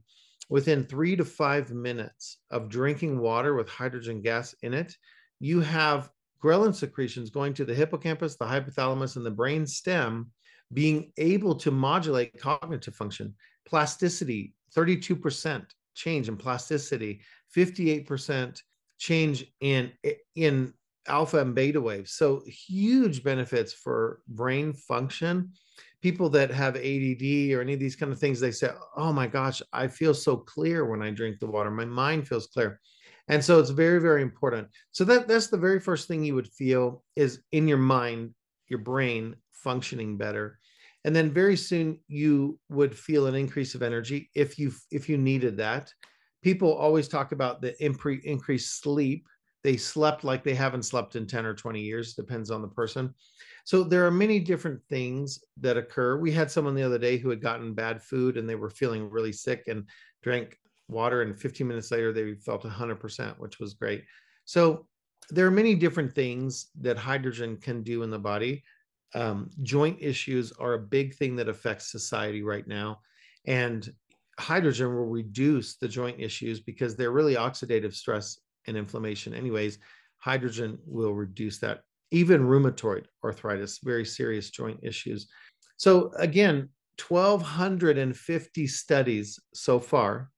within 0.48 0.84
three 0.84 1.16
to 1.16 1.24
five 1.24 1.70
minutes 1.70 2.38
of 2.50 2.68
drinking 2.68 3.18
water 3.18 3.54
with 3.54 3.68
hydrogen 3.68 4.20
gas 4.20 4.54
in 4.62 4.74
it, 4.74 4.94
you 5.40 5.60
have 5.60 6.10
ghrelin 6.42 6.74
secretions 6.74 7.30
going 7.30 7.54
to 7.54 7.64
the 7.64 7.74
hippocampus, 7.74 8.36
the 8.36 8.44
hypothalamus, 8.44 9.16
and 9.16 9.24
the 9.24 9.30
brain 9.30 9.66
stem, 9.66 10.30
being 10.72 11.10
able 11.16 11.54
to 11.54 11.70
modulate 11.70 12.38
cognitive 12.38 12.94
function, 12.94 13.34
plasticity, 13.66 14.54
32% 14.76 15.64
change 15.94 16.28
in 16.28 16.36
plasticity, 16.36 17.20
58% 17.56 18.60
change 18.98 19.46
in 19.60 19.92
in 20.34 20.72
alpha 21.06 21.38
and 21.40 21.54
beta 21.54 21.80
waves. 21.80 22.12
So 22.12 22.42
huge 22.46 23.22
benefits 23.22 23.72
for 23.72 24.20
brain 24.28 24.72
function. 24.72 25.52
People 26.02 26.28
that 26.30 26.50
have 26.50 26.76
ADD 26.76 27.54
or 27.54 27.60
any 27.60 27.74
of 27.74 27.80
these 27.80 27.96
kind 27.96 28.12
of 28.12 28.18
things, 28.18 28.40
they 28.40 28.50
say, 28.52 28.70
"Oh 28.96 29.12
my 29.12 29.26
gosh, 29.26 29.62
I 29.72 29.88
feel 29.88 30.14
so 30.14 30.36
clear 30.36 30.84
when 30.84 31.02
I 31.02 31.10
drink 31.10 31.38
the 31.40 31.46
water. 31.46 31.70
My 31.70 31.84
mind 31.86 32.28
feels 32.28 32.46
clear." 32.46 32.80
And 33.28 33.42
so 33.42 33.58
it's 33.58 33.70
very, 33.70 34.00
very 34.00 34.22
important. 34.22 34.68
So 34.92 35.04
that 35.04 35.28
that's 35.28 35.48
the 35.48 35.56
very 35.58 35.80
first 35.80 36.08
thing 36.08 36.24
you 36.24 36.34
would 36.34 36.48
feel 36.48 37.04
is 37.16 37.42
in 37.52 37.66
your 37.68 37.78
mind, 37.78 38.34
your 38.68 38.80
brain 38.80 39.36
functioning 39.52 40.16
better. 40.18 40.58
And 41.04 41.14
then 41.14 41.32
very 41.32 41.56
soon 41.56 42.00
you 42.06 42.58
would 42.68 42.96
feel 42.96 43.26
an 43.26 43.34
increase 43.34 43.74
of 43.74 43.82
energy 43.82 44.30
if 44.34 44.58
you 44.58 44.72
if 44.90 45.08
you 45.08 45.16
needed 45.18 45.56
that. 45.58 45.92
People 46.42 46.72
always 46.74 47.08
talk 47.08 47.32
about 47.32 47.62
the 47.62 47.74
impre- 47.80 48.22
increased 48.22 48.82
sleep 48.82 49.26
they 49.64 49.78
slept 49.78 50.22
like 50.22 50.44
they 50.44 50.54
haven't 50.54 50.84
slept 50.84 51.16
in 51.16 51.26
10 51.26 51.46
or 51.46 51.54
20 51.54 51.80
years 51.80 52.14
depends 52.14 52.50
on 52.50 52.62
the 52.62 52.68
person. 52.68 53.12
So 53.64 53.82
there 53.82 54.06
are 54.06 54.10
many 54.10 54.38
different 54.38 54.80
things 54.90 55.42
that 55.60 55.78
occur. 55.78 56.18
We 56.18 56.30
had 56.30 56.50
someone 56.50 56.74
the 56.74 56.82
other 56.82 56.98
day 56.98 57.16
who 57.16 57.30
had 57.30 57.40
gotten 57.40 57.72
bad 57.72 58.02
food 58.02 58.36
and 58.36 58.48
they 58.48 58.56
were 58.56 58.68
feeling 58.68 59.08
really 59.10 59.32
sick 59.32 59.64
and 59.66 59.88
drank 60.22 60.58
water 60.88 61.22
and 61.22 61.36
15 61.36 61.66
minutes 61.66 61.90
later 61.90 62.12
they 62.12 62.34
felt 62.34 62.62
100% 62.62 63.38
which 63.38 63.58
was 63.58 63.72
great. 63.72 64.04
So 64.44 64.86
there 65.30 65.46
are 65.46 65.50
many 65.50 65.74
different 65.74 66.14
things 66.14 66.68
that 66.82 66.98
hydrogen 66.98 67.56
can 67.56 67.82
do 67.82 68.02
in 68.02 68.10
the 68.10 68.18
body. 68.18 68.62
Um, 69.14 69.48
joint 69.62 69.96
issues 69.98 70.52
are 70.52 70.74
a 70.74 70.78
big 70.78 71.14
thing 71.14 71.36
that 71.36 71.48
affects 71.48 71.90
society 71.90 72.42
right 72.42 72.68
now. 72.68 73.00
And 73.46 73.90
hydrogen 74.38 74.94
will 74.94 75.06
reduce 75.06 75.76
the 75.76 75.88
joint 75.88 76.20
issues 76.20 76.60
because 76.60 76.96
they're 76.96 77.12
really 77.12 77.36
oxidative 77.36 77.94
stress 77.94 78.40
and 78.66 78.76
inflammation. 78.76 79.34
Anyways 79.34 79.78
hydrogen 80.18 80.78
will 80.86 81.12
reduce 81.12 81.58
that. 81.58 81.82
Even 82.10 82.42
rheumatoid 82.42 83.04
arthritis 83.24 83.80
very 83.82 84.04
serious 84.04 84.50
joint 84.50 84.80
issues. 84.82 85.28
So 85.76 86.12
again 86.18 86.68
1250 87.08 88.66
studies 88.66 89.40
so 89.52 89.80
far 89.80 90.30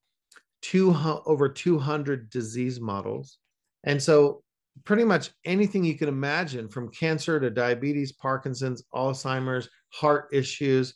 two 0.62 0.92
over 1.26 1.48
200 1.48 2.30
disease 2.30 2.80
models. 2.80 3.38
And 3.84 4.02
so 4.02 4.42
pretty 4.84 5.04
much 5.04 5.30
anything 5.44 5.84
you 5.84 5.96
can 5.96 6.08
imagine 6.08 6.68
from 6.68 6.90
cancer 6.90 7.40
to 7.40 7.50
diabetes 7.50 8.12
parkinson's 8.12 8.82
alzheimer's 8.94 9.68
heart 9.90 10.28
issues 10.32 10.94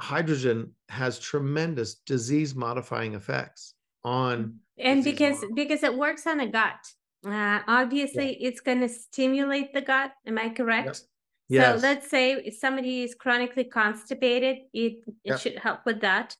hydrogen 0.00 0.70
has 0.88 1.18
tremendous 1.18 1.96
disease 2.06 2.54
modifying 2.54 3.14
effects 3.14 3.74
on 4.04 4.58
and 4.78 5.04
because 5.04 5.40
model. 5.40 5.54
because 5.54 5.82
it 5.82 5.96
works 5.96 6.26
on 6.26 6.38
the 6.38 6.46
gut 6.46 6.86
uh, 7.26 7.60
obviously 7.68 8.36
yeah. 8.40 8.48
it's 8.48 8.60
going 8.60 8.80
to 8.80 8.88
stimulate 8.88 9.72
the 9.72 9.80
gut 9.80 10.12
am 10.26 10.38
i 10.38 10.48
correct 10.48 10.86
yep. 10.86 10.96
yes. 11.48 11.80
so 11.80 11.86
let's 11.86 12.10
say 12.10 12.32
if 12.32 12.54
somebody 12.56 13.02
is 13.02 13.14
chronically 13.14 13.64
constipated 13.64 14.58
it 14.72 14.94
it 15.04 15.04
yep. 15.24 15.40
should 15.40 15.58
help 15.58 15.80
with 15.86 16.00
that 16.00 16.36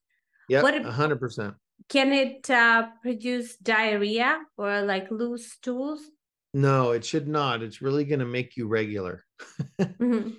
yeah 0.49 0.63
100% 0.63 1.55
can 1.89 2.13
it 2.13 2.49
uh, 2.51 2.89
produce 3.03 3.57
diarrhea 3.57 4.41
or 4.57 4.83
like 4.83 5.11
loose 5.11 5.53
stools 5.53 6.01
no 6.55 6.91
it 6.91 7.05
should 7.05 7.29
not 7.29 7.63
it's 7.63 7.81
really 7.81 8.05
going 8.05 8.21
to 8.21 8.27
make 8.27 8.57
you 8.57 8.67
regular 8.67 9.25
mm-hmm. 9.81 10.31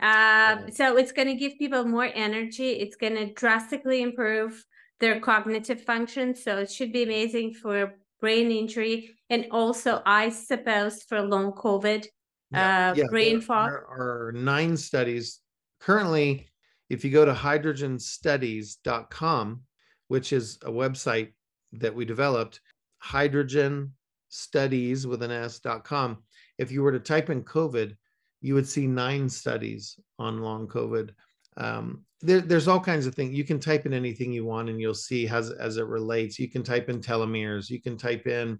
uh, 0.00 0.70
so 0.70 0.96
it's 0.96 1.12
going 1.12 1.28
to 1.28 1.34
give 1.34 1.58
people 1.58 1.84
more 1.84 2.08
energy 2.14 2.70
it's 2.72 2.96
going 2.96 3.14
to 3.14 3.32
drastically 3.32 4.02
improve 4.02 4.64
their 5.00 5.18
cognitive 5.20 5.82
function. 5.82 6.34
So 6.34 6.58
it 6.58 6.70
should 6.70 6.92
be 6.92 7.02
amazing 7.02 7.54
for 7.54 7.94
brain 8.20 8.50
injury 8.50 9.14
and 9.30 9.46
also, 9.50 10.02
I 10.06 10.28
suppose, 10.30 11.02
for 11.02 11.20
long 11.22 11.52
COVID, 11.52 12.06
yeah, 12.50 12.90
uh, 12.90 12.94
yeah, 12.94 13.04
brain 13.10 13.34
there, 13.34 13.42
fog. 13.42 13.70
There 13.70 13.86
are 13.86 14.32
nine 14.34 14.76
studies 14.76 15.40
currently. 15.80 16.48
If 16.88 17.04
you 17.04 17.10
go 17.10 17.24
to 17.24 17.32
hydrogenstudies.com, 17.32 19.60
which 20.08 20.32
is 20.32 20.58
a 20.62 20.70
website 20.70 21.32
that 21.72 21.94
we 21.94 22.04
developed, 22.04 22.60
hydrogen 22.98 23.92
studies 24.28 25.06
with 25.06 25.22
an 25.22 25.30
s.com. 25.30 26.18
If 26.58 26.72
you 26.72 26.82
were 26.82 26.92
to 26.92 27.00
type 27.00 27.30
in 27.30 27.42
COVID, 27.42 27.96
you 28.40 28.54
would 28.54 28.68
see 28.68 28.86
nine 28.86 29.28
studies 29.28 29.98
on 30.18 30.42
long 30.42 30.68
COVID 30.68 31.10
um, 31.56 32.04
there, 32.20 32.40
there's 32.40 32.68
all 32.68 32.80
kinds 32.80 33.06
of 33.06 33.14
things 33.14 33.34
you 33.34 33.44
can 33.44 33.60
type 33.60 33.86
in 33.86 33.92
anything 33.92 34.32
you 34.32 34.44
want 34.44 34.68
and 34.68 34.80
you'll 34.80 34.94
see 34.94 35.28
as 35.28 35.50
as 35.50 35.76
it 35.76 35.86
relates. 35.86 36.38
You 36.38 36.50
can 36.50 36.62
type 36.62 36.88
in 36.88 37.00
telomeres 37.00 37.70
you 37.70 37.80
can 37.80 37.96
type 37.96 38.26
in 38.26 38.58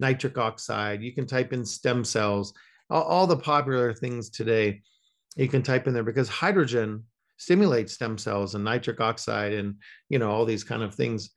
nitric 0.00 0.38
oxide 0.38 1.02
you 1.02 1.12
can 1.12 1.26
type 1.26 1.52
in 1.52 1.64
stem 1.64 2.04
cells 2.04 2.52
all, 2.90 3.02
all 3.02 3.26
the 3.26 3.36
popular 3.36 3.92
things 3.92 4.30
today 4.30 4.80
you 5.36 5.48
can 5.48 5.62
type 5.62 5.86
in 5.86 5.94
there 5.94 6.02
because 6.02 6.28
hydrogen 6.28 7.04
stimulates 7.42 7.94
stem 7.94 8.18
cells 8.18 8.54
and 8.54 8.64
nitric 8.64 9.00
oxide 9.00 9.52
and 9.52 9.74
you 10.08 10.18
know 10.18 10.30
all 10.30 10.44
these 10.44 10.64
kind 10.64 10.82
of 10.82 10.94
things. 10.94 11.30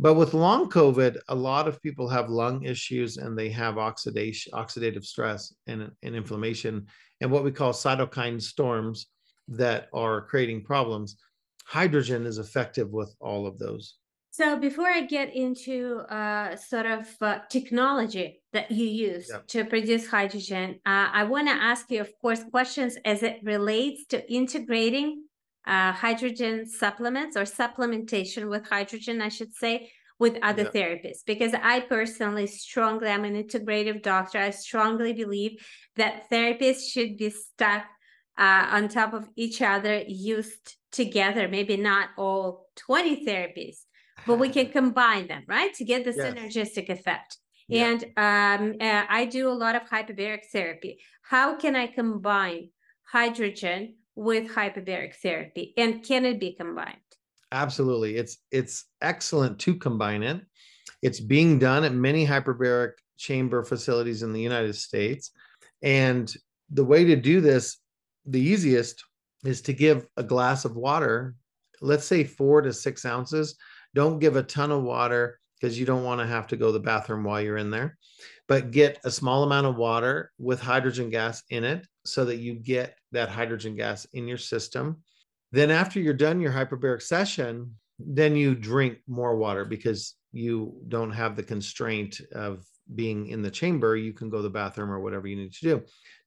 But 0.00 0.14
with 0.14 0.34
long 0.34 0.68
covid 0.68 1.18
a 1.28 1.34
lot 1.34 1.68
of 1.68 1.80
people 1.82 2.08
have 2.08 2.30
lung 2.30 2.64
issues 2.64 3.18
and 3.18 3.38
they 3.38 3.50
have 3.50 3.78
oxidation 3.78 4.52
oxidative 4.52 5.04
stress 5.04 5.54
and, 5.66 5.90
and 6.02 6.16
inflammation 6.16 6.86
and 7.20 7.30
what 7.30 7.44
we 7.44 7.52
call 7.52 7.72
cytokine 7.72 8.42
storms 8.42 9.06
that 9.48 9.88
are 9.92 10.22
creating 10.22 10.62
problems. 10.64 11.16
Hydrogen 11.64 12.26
is 12.26 12.38
effective 12.38 12.90
with 12.90 13.14
all 13.20 13.46
of 13.46 13.58
those. 13.58 13.96
So 14.30 14.58
before 14.58 14.88
I 14.88 15.02
get 15.02 15.34
into 15.36 15.98
uh, 16.08 16.56
sort 16.56 16.86
of 16.86 17.06
uh, 17.20 17.40
technology 17.50 18.40
that 18.54 18.70
you 18.70 18.86
use 18.86 19.30
to 19.48 19.64
produce 19.66 20.08
hydrogen, 20.08 20.80
uh, 20.86 21.08
I 21.12 21.24
want 21.24 21.48
to 21.48 21.54
ask 21.54 21.90
you, 21.90 22.00
of 22.00 22.10
course, 22.20 22.42
questions 22.50 22.96
as 23.04 23.22
it 23.22 23.40
relates 23.42 24.06
to 24.06 24.32
integrating 24.32 25.24
uh, 25.66 25.92
hydrogen 25.92 26.66
supplements 26.66 27.36
or 27.36 27.42
supplementation 27.42 28.48
with 28.48 28.66
hydrogen, 28.66 29.20
I 29.20 29.28
should 29.28 29.54
say, 29.54 29.92
with 30.18 30.38
other 30.40 30.62
Yeah. 30.62 30.70
therapists 30.70 31.24
because 31.26 31.52
I 31.52 31.80
personally 31.80 32.46
strongly, 32.46 33.08
I'm 33.10 33.24
an 33.24 33.34
integrative 33.34 34.02
doctor. 34.02 34.38
I 34.38 34.50
strongly 34.50 35.12
believe 35.12 35.62
that 35.96 36.30
therapists 36.30 36.90
should 36.90 37.18
be 37.18 37.28
stuck 37.30 37.84
uh, 38.38 38.66
on 38.70 38.88
top 38.88 39.12
of 39.12 39.28
each 39.36 39.60
other, 39.62 40.02
used 40.06 40.76
together, 40.90 41.48
maybe 41.48 41.76
not 41.76 42.10
all 42.16 42.68
20 42.76 43.26
therapies, 43.26 43.78
but 44.26 44.38
we 44.38 44.48
can 44.48 44.68
combine 44.78 45.26
them, 45.28 45.44
right? 45.48 45.72
To 45.74 45.84
get 45.84 46.04
the 46.04 46.12
Yes. 46.16 46.34
synergistic 46.34 46.88
effect. 46.88 47.38
Yeah. 47.68 47.86
And 47.86 48.04
um, 48.16 48.76
uh, 48.80 49.04
I 49.08 49.24
do 49.26 49.48
a 49.48 49.50
lot 49.50 49.76
of 49.76 49.82
hyperbaric 49.82 50.46
therapy. 50.52 51.00
How 51.22 51.56
can 51.56 51.76
I 51.76 51.86
combine 51.86 52.70
hydrogen 53.10 53.96
with 54.14 54.50
hyperbaric 54.50 55.14
therapy? 55.16 55.72
And 55.76 56.02
can 56.04 56.24
it 56.24 56.40
be 56.40 56.54
combined? 56.54 56.96
Absolutely. 57.52 58.16
It's 58.16 58.38
it's 58.50 58.86
excellent 59.00 59.58
to 59.60 59.76
combine 59.76 60.22
it. 60.22 60.40
It's 61.02 61.20
being 61.20 61.58
done 61.58 61.84
at 61.84 61.92
many 61.92 62.26
hyperbaric 62.26 62.92
chamber 63.18 63.62
facilities 63.62 64.22
in 64.22 64.32
the 64.32 64.40
United 64.40 64.74
States. 64.74 65.30
And 65.82 66.32
the 66.70 66.84
way 66.84 67.04
to 67.04 67.16
do 67.16 67.40
this, 67.40 67.78
the 68.26 68.40
easiest 68.40 69.04
is 69.44 69.60
to 69.62 69.72
give 69.72 70.06
a 70.16 70.22
glass 70.22 70.64
of 70.64 70.76
water, 70.76 71.34
let's 71.80 72.04
say 72.04 72.24
four 72.24 72.62
to 72.62 72.72
six 72.72 73.04
ounces. 73.04 73.56
Don't 73.94 74.18
give 74.18 74.36
a 74.36 74.42
ton 74.42 74.70
of 74.70 74.82
water 74.82 75.38
because 75.60 75.78
you 75.78 75.86
don't 75.86 76.04
want 76.04 76.20
to 76.20 76.26
have 76.26 76.46
to 76.48 76.56
go 76.56 76.66
to 76.66 76.72
the 76.72 76.80
bathroom 76.80 77.24
while 77.24 77.40
you're 77.40 77.56
in 77.56 77.70
there. 77.70 77.96
But 78.48 78.70
get 78.70 78.98
a 79.04 79.10
small 79.10 79.44
amount 79.44 79.66
of 79.66 79.76
water 79.76 80.32
with 80.38 80.60
hydrogen 80.60 81.10
gas 81.10 81.42
in 81.50 81.64
it 81.64 81.86
so 82.04 82.24
that 82.24 82.36
you 82.36 82.54
get 82.54 82.96
that 83.12 83.28
hydrogen 83.28 83.76
gas 83.76 84.04
in 84.12 84.26
your 84.26 84.38
system 84.38 85.02
then 85.52 85.70
after 85.70 86.00
you're 86.00 86.14
done 86.14 86.40
your 86.40 86.52
hyperbaric 86.52 87.02
session, 87.02 87.76
then 87.98 88.34
you 88.34 88.54
drink 88.54 88.98
more 89.06 89.36
water 89.36 89.64
because 89.64 90.16
you 90.32 90.74
don't 90.88 91.12
have 91.12 91.36
the 91.36 91.42
constraint 91.42 92.20
of 92.34 92.64
being 92.94 93.28
in 93.28 93.42
the 93.42 93.50
chamber. 93.50 93.94
You 93.94 94.14
can 94.14 94.30
go 94.30 94.38
to 94.38 94.42
the 94.42 94.50
bathroom 94.50 94.90
or 94.90 95.00
whatever 95.00 95.28
you 95.28 95.36
need 95.36 95.52
to 95.52 95.60
do, 95.60 95.82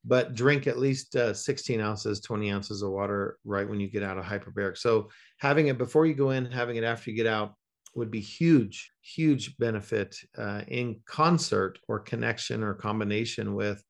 but 0.05 0.35
drink 0.35 0.67
at 0.67 0.79
least 0.79 1.15
uh, 1.15 1.33
16 1.33 1.81
ounces, 1.81 2.21
20 2.21 2.51
ounces 2.51 2.81
of 2.81 2.91
water 2.91 3.37
right 3.43 3.67
when 3.67 3.79
you 3.79 3.89
get 3.89 4.03
out 4.03 4.17
of 4.17 4.25
hyperbaric. 4.25 4.77
So 4.77 5.09
having 5.39 5.67
it 5.67 5.77
before 5.77 6.05
you 6.05 6.13
go 6.13 6.31
in, 6.31 6.45
having 6.45 6.75
it 6.75 6.83
after 6.83 7.09
you 7.09 7.17
get 7.17 7.27
out 7.27 7.53
would 7.95 8.11
be 8.11 8.19
huge, 8.19 8.91
huge 9.01 9.57
benefit 9.57 10.15
uh, 10.37 10.61
in 10.67 10.99
concert 11.05 11.79
or 11.87 11.99
connection 11.99 12.61
or 12.61 12.73
combination 12.73 13.55
with 13.55 13.81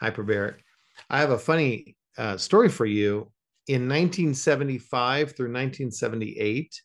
hyperbaric. 0.00 0.56
I 1.10 1.18
have 1.18 1.30
a 1.30 1.38
funny 1.38 1.96
uh, 2.18 2.36
story 2.36 2.68
for 2.68 2.86
you 2.86 3.32
in 3.66 3.88
1975 3.88 5.34
through 5.34 5.46
1978, 5.46 6.80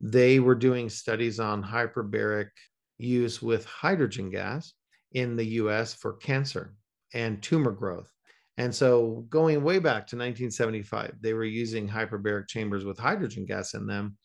they 0.00 0.38
were 0.38 0.54
doing 0.54 0.88
studies 0.88 1.40
on 1.40 1.62
hyperbaric 1.62 2.50
use 2.98 3.42
with 3.42 3.64
hydrogen 3.64 4.30
gas 4.30 4.72
in 5.12 5.34
the 5.36 5.44
US 5.44 5.94
for 5.94 6.14
cancer 6.14 6.74
and 7.12 7.42
tumor 7.42 7.72
growth. 7.72 8.10
And 8.60 8.74
so, 8.74 9.24
going 9.30 9.62
way 9.62 9.78
back 9.78 10.06
to 10.08 10.16
1975, 10.16 11.14
they 11.20 11.32
were 11.32 11.44
using 11.44 11.88
hyperbaric 11.88 12.46
chambers 12.48 12.84
with 12.84 12.98
hydrogen 12.98 13.46
gas 13.46 13.74
in 13.74 13.86
them. 13.86 14.16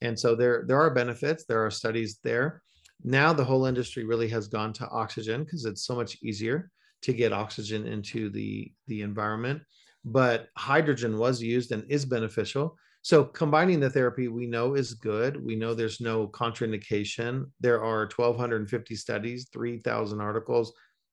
And 0.00 0.18
so, 0.18 0.34
there, 0.36 0.64
there 0.66 0.80
are 0.80 0.94
benefits, 0.94 1.44
there 1.44 1.64
are 1.64 1.70
studies 1.70 2.20
there. 2.22 2.62
Now, 3.02 3.32
the 3.32 3.44
whole 3.44 3.66
industry 3.66 4.04
really 4.04 4.28
has 4.28 4.46
gone 4.46 4.72
to 4.74 4.88
oxygen 4.88 5.44
because 5.44 5.64
it's 5.64 5.86
so 5.86 5.96
much 5.96 6.18
easier 6.22 6.70
to 7.02 7.12
get 7.12 7.32
oxygen 7.32 7.86
into 7.86 8.30
the, 8.30 8.72
the 8.86 9.02
environment 9.02 9.62
but 10.04 10.48
hydrogen 10.56 11.18
was 11.18 11.42
used 11.42 11.72
and 11.72 11.84
is 11.88 12.04
beneficial. 12.04 12.76
So 13.02 13.24
combining 13.24 13.80
the 13.80 13.90
therapy 13.90 14.28
we 14.28 14.46
know 14.46 14.74
is 14.74 14.94
good. 14.94 15.42
We 15.42 15.56
know 15.56 15.74
there's 15.74 16.00
no 16.00 16.28
contraindication. 16.28 17.46
There 17.60 17.82
are 17.82 18.08
1,250 18.14 18.94
studies, 18.94 19.48
3,000 19.52 20.20
articles, 20.20 20.72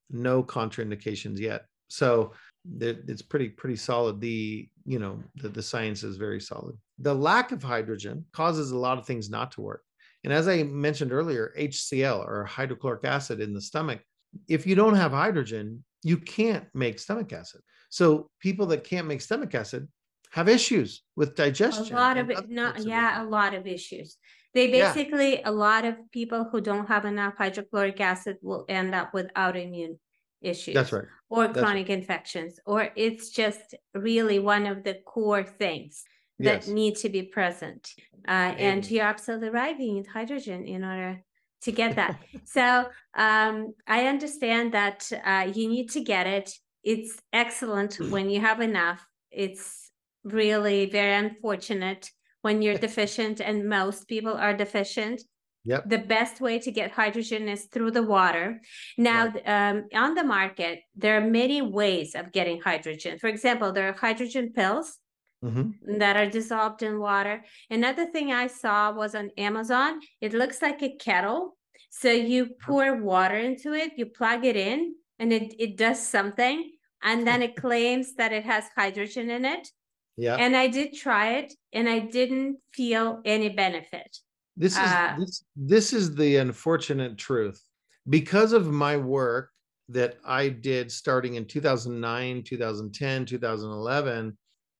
no 0.10 0.44
contraindications 0.44 1.40
yet. 1.40 1.66
So 1.88 2.34
it's 2.80 3.22
pretty 3.22 3.50
pretty 3.50 3.76
solid. 3.76 4.20
The 4.20 4.68
you 4.86 5.00
know 5.00 5.24
the, 5.36 5.50
the 5.50 5.64
science 5.64 6.04
is 6.04 6.18
very 6.18 6.42
solid. 6.42 6.78
The 7.00 7.14
lack 7.14 7.52
of 7.52 7.64
hydrogen 7.64 8.26
causes 8.34 8.72
a 8.72 8.78
lot 8.78 8.98
of 8.98 9.06
things 9.06 9.30
not 9.30 9.52
to 9.54 9.62
work. 9.62 9.84
And 10.24 10.34
as 10.34 10.48
I 10.48 10.64
mentioned 10.64 11.14
earlier, 11.14 11.54
HCl 11.58 12.28
or 12.28 12.44
hydrochloric 12.44 13.06
acid 13.06 13.40
in 13.40 13.54
the 13.54 13.62
stomach, 13.62 14.02
if 14.48 14.68
you 14.68 14.76
don't 14.76 14.96
have 14.96 15.12
hydrogen, 15.12 15.84
you 16.04 16.18
can't 16.18 16.66
make 16.74 17.00
stomach 17.00 17.32
acid. 17.32 17.62
So 17.90 18.30
people 18.40 18.66
that 18.68 18.84
can't 18.84 19.08
make 19.08 19.22
stomach 19.22 19.56
acid 19.56 19.88
have 20.32 20.50
issues 20.50 21.04
with 21.16 21.36
digestion. 21.36 21.96
A 21.96 22.00
lot 22.00 22.18
of 22.18 22.30
it, 22.30 22.50
no, 22.50 22.66
parts 22.66 22.82
of 22.82 22.88
yeah, 22.88 23.24
a 23.24 23.26
lot 23.26 23.54
of 23.54 23.66
issues. 23.66 24.18
They 24.54 24.68
Yeah. 24.68 24.94
basically, 24.94 25.42
a 25.44 25.52
lot 25.52 25.86
of 25.86 25.96
people 26.12 26.44
who 26.52 26.62
don't 26.62 26.88
have 26.88 27.06
enough 27.06 27.36
hydrochloric 27.38 28.00
acid 28.02 28.38
will 28.42 28.66
end 28.68 28.94
up 28.94 29.14
with 29.14 29.34
autoimmune 29.36 29.98
issues. 30.42 30.74
That's 30.76 30.92
right. 30.92 31.06
Or 31.30 31.46
right. 31.46 31.56
chronic 31.56 31.90
infections, 31.90 32.60
or 32.66 32.90
it's 32.96 33.30
just 33.30 33.76
really 33.94 34.40
one 34.40 34.66
of 34.66 34.84
the 34.84 34.96
core 35.06 35.44
things 35.44 36.04
that 36.40 36.66
Yes. 36.66 36.68
need 36.68 36.96
to 36.98 37.10
be 37.10 37.24
present. 37.24 37.90
Uh, 38.28 38.56
and 38.58 38.90
you're 38.90 39.06
absolutely 39.06 39.50
right, 39.50 39.80
you 39.80 39.94
need 39.94 40.08
hydrogen 40.08 40.66
in 40.66 40.84
order 40.84 41.22
to 41.62 41.72
get 41.72 41.96
that. 41.96 42.20
So 42.46 42.90
um, 43.16 43.74
I 43.86 44.08
understand 44.08 44.74
that 44.74 45.12
uh, 45.24 45.52
you 45.54 45.68
need 45.70 45.92
to 45.92 46.02
get 46.02 46.26
it. 46.26 46.52
It's 46.84 47.20
excellent 47.32 47.96
when 48.12 48.30
you 48.30 48.42
have 48.42 48.60
enough. 48.60 49.06
It's 49.30 49.92
really 50.24 50.88
very 50.90 51.14
unfortunate 51.14 52.10
when 52.42 52.62
you're 52.64 52.78
deficient, 52.88 53.40
and 53.40 53.70
most 53.70 54.08
people 54.08 54.34
are 54.34 54.56
deficient. 54.56 55.22
Yep. 55.66 55.90
The 55.90 55.98
best 56.00 56.42
way 56.42 56.58
to 56.60 56.72
get 56.72 56.92
hydrogen 56.92 57.48
is 57.50 57.66
through 57.66 57.92
the 57.92 58.04
water. 58.04 58.62
Now, 58.98 59.34
um, 59.46 59.88
on 59.94 60.16
the 60.16 60.24
market, 60.24 60.80
there 60.96 61.18
are 61.18 61.28
many 61.30 61.62
ways 61.62 62.16
of 62.16 62.32
getting 62.32 62.62
hydrogen. 62.62 63.20
For 63.20 63.28
example, 63.28 63.72
there 63.72 63.90
are 63.90 63.94
hydrogen 63.94 64.52
pills 64.54 64.98
Mhm. 65.44 65.74
that 66.00 66.16
are 66.18 66.30
dissolved 66.30 66.82
in 66.82 67.00
water. 67.00 67.44
Another 67.70 68.06
thing 68.06 68.32
I 68.32 68.48
saw 68.48 68.92
was 68.92 69.16
on 69.16 69.32
Amazon. 69.38 70.00
It 70.22 70.34
looks 70.34 70.62
like 70.62 70.82
a 70.82 70.96
kettle. 70.96 71.58
So 71.90 72.12
you 72.12 72.52
pour 72.66 72.96
water 73.02 73.36
into 73.38 73.74
it, 73.74 73.94
you 73.98 74.06
plug 74.06 74.46
it 74.46 74.56
in, 74.56 74.96
and 75.18 75.32
it, 75.34 75.54
it 75.60 75.78
does 75.78 76.00
something. 76.06 76.72
And 77.02 77.26
then 77.28 77.42
it 77.42 77.56
claims 77.66 78.16
that 78.16 78.34
it 78.34 78.44
has 78.46 78.66
hydrogen 78.76 79.30
in 79.30 79.46
it. 79.46 79.70
Yeah. 80.18 80.36
And 80.36 80.56
I 80.56 80.68
did 80.68 80.94
try 80.94 81.36
it 81.38 81.54
and 81.72 81.88
I 81.88 82.00
didn't 82.00 82.58
feel 82.74 83.22
any 83.24 83.50
benefit. 83.50 84.20
This 84.60 84.74
is 84.74 84.80
uh, 84.80 85.16
this 85.18 85.44
this 85.56 85.94
is 85.94 86.16
the 86.16 86.36
unfortunate 86.36 87.18
truth. 87.18 87.64
Because 88.10 88.52
of 88.52 88.68
my 88.68 88.98
work 88.98 89.52
that 89.88 90.18
I 90.26 90.50
did 90.50 90.92
starting 90.92 91.36
in 91.36 91.46
2009, 91.46 92.44
2010, 92.44 93.26
2011, 93.26 94.38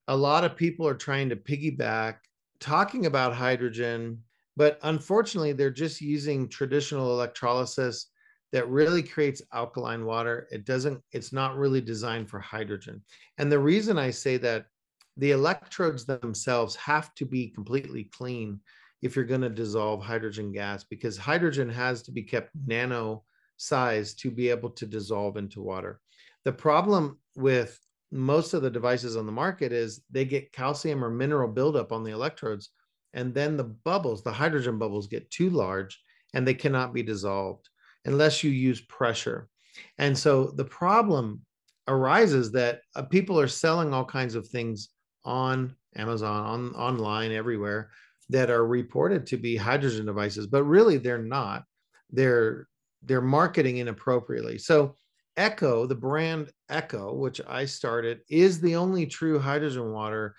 a 0.10 0.16
lot 0.16 0.44
of 0.44 0.58
people 0.58 0.86
are 0.86 0.94
trying 0.94 1.30
to 1.30 1.36
piggyback 1.38 2.18
talking 2.60 3.06
about 3.06 3.34
hydrogen, 3.34 4.22
but 4.58 4.80
unfortunately 4.84 5.54
they're 5.54 5.72
just 5.72 6.02
using 6.02 6.50
traditional 6.50 7.12
electrolysis 7.12 8.08
that 8.52 8.68
really 8.68 9.02
creates 9.02 9.42
alkaline 9.54 10.04
water. 10.06 10.46
It 10.52 10.66
doesn't 10.66 11.02
it's 11.14 11.32
not 11.32 11.56
really 11.56 11.80
designed 11.80 12.30
for 12.30 12.42
hydrogen. 12.42 13.02
And 13.38 13.50
the 13.50 13.60
reason 13.60 13.98
I 13.98 14.10
say 14.10 14.36
that 14.38 14.66
the 15.16 15.32
electrodes 15.32 16.06
themselves 16.06 16.76
have 16.76 17.16
to 17.16 17.26
be 17.26 17.48
completely 17.48 18.10
clean 18.12 18.60
if 19.02 19.16
you're 19.16 19.26
going 19.26 19.42
to 19.42 19.50
dissolve 19.50 20.02
hydrogen 20.04 20.52
gas 20.52 20.84
because 20.84 21.18
hydrogen 21.18 21.70
has 21.70 22.02
to 22.04 22.12
be 22.12 22.24
kept 22.24 22.52
nano 22.66 23.24
size 23.58 24.14
to 24.16 24.32
be 24.32 24.50
able 24.50 24.70
to 24.70 24.86
dissolve 24.86 25.38
into 25.38 25.62
water. 25.62 26.00
The 26.46 26.52
problem 26.52 27.20
with 27.36 27.80
most 28.12 28.54
of 28.54 28.62
the 28.62 28.72
devices 28.72 29.16
on 29.16 29.26
the 29.26 29.32
market 29.32 29.72
is 29.72 30.02
they 30.10 30.26
get 30.26 30.52
calcium 30.52 31.04
or 31.04 31.10
mineral 31.10 31.48
buildup 31.48 31.92
on 31.92 32.04
the 32.04 32.12
electrodes 32.12 32.70
and 33.14 33.34
then 33.34 33.58
the 33.58 33.64
bubbles, 33.64 34.24
the 34.24 34.32
hydrogen 34.32 34.78
bubbles 34.78 35.08
get 35.08 35.30
too 35.32 35.50
large 35.50 36.02
and 36.34 36.48
they 36.48 36.54
cannot 36.54 36.94
be 36.94 37.04
dissolved 37.04 37.70
unless 38.06 38.44
you 38.44 38.52
use 38.52 38.82
pressure. 38.82 39.50
And 39.98 40.18
so 40.18 40.52
the 40.56 40.66
problem 40.66 41.42
arises 41.88 42.52
that 42.52 42.82
uh, 42.96 43.04
people 43.04 43.40
are 43.40 43.48
selling 43.48 43.94
all 43.94 44.06
kinds 44.06 44.36
of 44.36 44.48
things 44.48 44.90
on 45.26 45.76
Amazon, 45.96 46.46
on 46.46 46.76
online, 46.76 47.32
everywhere 47.32 47.90
that 48.30 48.50
are 48.50 48.66
reported 48.66 49.26
to 49.28 49.38
be 49.38 49.56
hydrogen 49.56 50.06
devices, 50.06 50.48
but 50.48 50.64
really 50.64 50.98
they're 50.98 51.22
not. 51.22 51.64
They're 52.12 52.68
they're 53.04 53.22
marketing 53.22 53.78
inappropriately. 53.78 54.58
So 54.58 54.96
Echo, 55.38 55.86
the 55.86 55.96
brand 55.96 56.52
Echo, 56.70 57.14
which 57.14 57.40
I 57.48 57.66
started, 57.66 58.20
is 58.30 58.60
the 58.60 58.76
only 58.76 59.06
true 59.06 59.40
hydrogen 59.40 59.94
water 59.94 60.36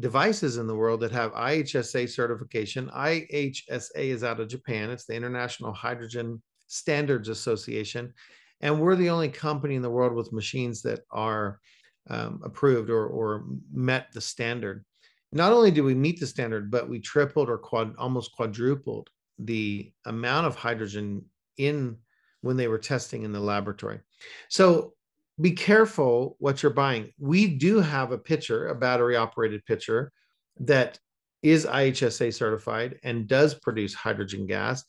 devices 0.00 0.56
in 0.56 0.66
the 0.66 0.74
world 0.74 1.00
that 1.00 1.12
have 1.12 1.32
IHSA 1.32 2.08
certification. 2.08 2.88
IHSA 2.88 3.90
is 3.94 4.24
out 4.24 4.40
of 4.40 4.48
Japan. 4.48 4.90
It's 4.90 5.04
the 5.04 5.14
International 5.14 5.72
Hydrogen 5.72 6.42
Standards 6.66 7.28
Association. 7.28 8.12
And 8.60 8.80
we're 8.80 8.96
the 8.96 9.10
only 9.10 9.28
company 9.28 9.76
in 9.76 9.82
the 9.82 9.90
world 9.90 10.14
with 10.14 10.32
machines 10.32 10.82
that 10.82 11.00
are 11.10 11.60
um, 12.08 12.40
approved 12.42 12.90
or, 12.90 13.06
or 13.06 13.44
met 13.72 14.08
the 14.12 14.20
standard. 14.20 14.84
Not 15.32 15.52
only 15.52 15.70
do 15.70 15.84
we 15.84 15.94
meet 15.94 16.18
the 16.18 16.26
standard, 16.26 16.70
but 16.70 16.88
we 16.88 16.98
tripled 16.98 17.48
or 17.48 17.58
quad, 17.58 17.94
almost 17.96 18.32
quadrupled 18.32 19.08
the 19.38 19.92
amount 20.06 20.46
of 20.46 20.56
hydrogen 20.56 21.24
in 21.56 21.96
when 22.42 22.56
they 22.56 22.68
were 22.68 22.78
testing 22.78 23.22
in 23.22 23.32
the 23.32 23.40
laboratory. 23.40 24.00
So 24.48 24.94
be 25.40 25.52
careful 25.52 26.36
what 26.38 26.62
you're 26.62 26.72
buying. 26.72 27.12
We 27.18 27.46
do 27.46 27.80
have 27.80 28.12
a 28.12 28.18
pitcher, 28.18 28.68
a 28.68 28.74
battery 28.74 29.16
operated 29.16 29.64
pitcher 29.64 30.12
that 30.58 30.98
is 31.42 31.64
IHSA 31.64 32.34
certified 32.34 32.98
and 33.02 33.26
does 33.26 33.54
produce 33.54 33.94
hydrogen 33.94 34.46
gas. 34.46 34.84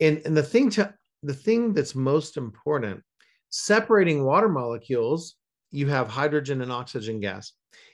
And, 0.00 0.20
and 0.24 0.36
the 0.36 0.42
thing 0.42 0.70
to 0.70 0.92
the 1.22 1.34
thing 1.34 1.72
that's 1.72 1.94
most 1.94 2.36
important, 2.36 3.00
separating 3.50 4.24
water 4.24 4.48
molecules, 4.48 5.36
you 5.70 5.86
have 5.88 6.08
hydrogen 6.08 6.62
and 6.62 6.72
oxygen 6.72 7.20
gas. 7.20 7.52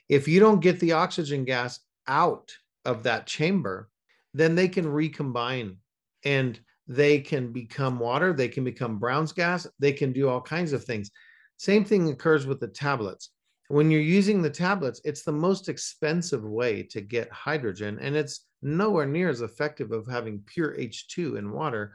If 0.09 0.27
you 0.27 0.41
don't 0.41 0.61
get 0.61 0.81
the 0.81 0.93
oxygen 0.93 1.45
gas 1.45 1.81
out 2.09 2.51
of 2.85 3.03
that 3.05 3.27
chamber, 3.27 3.89
then 4.35 4.55
they 4.55 4.69
can 4.69 4.89
recombine 4.89 5.77
and 6.25 6.59
they 6.87 7.21
can 7.21 7.53
become 7.53 7.99
water, 7.99 8.33
they 8.33 8.49
can 8.49 8.65
become 8.65 8.99
Brown's 8.99 9.33
gas, 9.33 9.67
they 9.79 9.93
can 9.93 10.13
do 10.13 10.29
all 10.29 10.41
kinds 10.41 10.73
of 10.73 10.85
things. 10.85 11.11
Same 11.59 11.85
thing 11.85 12.11
occurs 12.11 12.47
with 12.47 12.61
the 12.61 12.69
tablets. 12.69 13.31
When 13.69 13.91
you're 13.91 14.01
using 14.01 14.41
the 14.41 14.49
tablets, 14.49 15.01
it's 15.05 15.23
the 15.23 15.33
most 15.33 15.69
expensive 15.69 16.43
way 16.43 16.83
to 16.85 17.03
get 17.03 17.31
hydrogen, 17.31 17.99
and 18.01 18.17
it's 18.17 18.47
nowhere 18.63 19.07
near 19.07 19.29
as 19.29 19.43
effective 19.43 19.93
of 19.93 20.07
having 20.07 20.43
pure 20.47 20.75
H2 20.77 21.39
in 21.39 21.53
water 21.53 21.93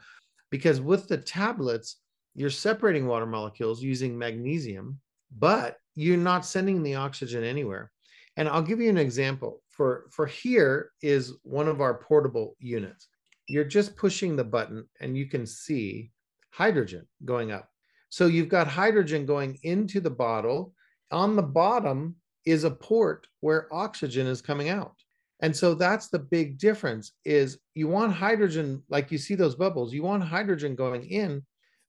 because 0.50 0.80
with 0.80 1.08
the 1.08 1.18
tablets, 1.18 1.96
you're 2.36 2.50
separating 2.50 3.08
water 3.08 3.26
molecules 3.26 3.82
using 3.82 4.16
magnesium, 4.16 5.00
but 5.36 5.78
you're 5.96 6.16
not 6.16 6.46
sending 6.46 6.82
the 6.82 6.94
oxygen 6.94 7.42
anywhere. 7.42 7.90
And 8.36 8.48
I'll 8.48 8.62
give 8.62 8.80
you 8.80 8.88
an 8.88 8.98
example. 8.98 9.62
For, 9.70 10.06
for 10.10 10.26
here 10.26 10.90
is 11.02 11.34
one 11.42 11.68
of 11.68 11.80
our 11.80 11.94
portable 11.94 12.56
units. 12.58 13.08
You're 13.48 13.64
just 13.64 13.96
pushing 13.96 14.36
the 14.36 14.44
button 14.44 14.88
and 15.00 15.16
you 15.16 15.26
can 15.26 15.46
see 15.46 16.10
hydrogen 16.50 17.06
going 17.24 17.52
up. 17.52 17.68
So 18.08 18.26
you've 18.26 18.48
got 18.48 18.68
hydrogen 18.68 19.26
going 19.26 19.58
into 19.62 20.00
the 20.00 20.10
bottle. 20.10 20.72
On 21.10 21.36
the 21.36 21.42
bottom 21.42 22.16
is 22.44 22.64
a 22.64 22.70
port 22.70 23.26
where 23.40 23.72
oxygen 23.72 24.26
is 24.26 24.40
coming 24.40 24.68
out. 24.68 24.94
And 25.40 25.54
so 25.54 25.74
that's 25.74 26.08
the 26.08 26.20
big 26.20 26.58
difference 26.58 27.12
is 27.24 27.58
you 27.74 27.88
want 27.88 28.12
hydrogen, 28.12 28.82
like 28.88 29.10
you 29.10 29.18
see 29.18 29.34
those 29.34 29.56
bubbles, 29.56 29.92
you 29.92 30.02
want 30.02 30.22
hydrogen 30.22 30.74
going 30.76 31.04
in, 31.04 31.42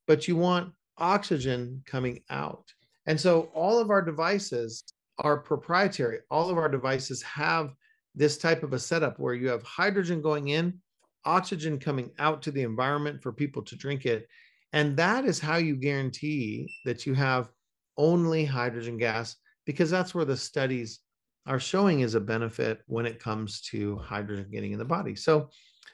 but 0.08 0.28
you 0.28 0.36
want 0.36 0.74
oxygen 0.98 1.84
coming 1.86 2.24
out. 2.30 2.66
And 3.06 3.20
so 3.20 3.52
all 3.54 3.80
of 3.80 3.92
our 3.92 4.02
devices 4.02 4.84
are 5.20 5.38
proprietary. 5.38 6.20
All 6.30 6.50
of 6.50 6.58
our 6.58 6.70
devices 6.70 7.22
have 7.24 7.74
this 8.16 8.38
type 8.38 8.64
of 8.64 8.74
a 8.74 8.80
setup 8.80 9.20
where 9.20 9.34
you 9.34 9.48
have 9.50 9.64
hydrogen 9.64 10.22
going 10.22 10.50
in, 10.50 10.80
oxygen 11.26 11.80
coming 11.80 12.12
out 12.20 12.42
to 12.44 12.52
the 12.52 12.62
environment 12.62 13.22
for 13.22 13.32
people 13.32 13.62
to 13.64 13.76
drink 13.76 14.06
it. 14.06 14.28
And 14.74 14.96
that 14.98 15.26
is 15.26 15.40
how 15.40 15.58
you 15.58 15.76
guarantee 15.76 16.70
that 16.86 17.06
you 17.06 17.14
have 17.14 17.52
only 17.98 18.46
hydrogen 18.46 18.98
gas, 18.98 19.38
because 19.66 19.90
that's 19.90 20.14
where 20.14 20.26
the 20.26 20.38
studies 20.38 21.00
are 21.48 21.60
showing 21.60 22.02
is 22.02 22.16
a 22.16 22.20
benefit 22.20 22.82
when 22.88 23.06
it 23.06 23.20
comes 23.20 23.62
to 23.62 23.98
hydrogen 23.98 24.48
getting 24.52 24.74
in 24.74 24.80
the 24.80 24.86
body. 24.86 25.16
So 25.16 25.50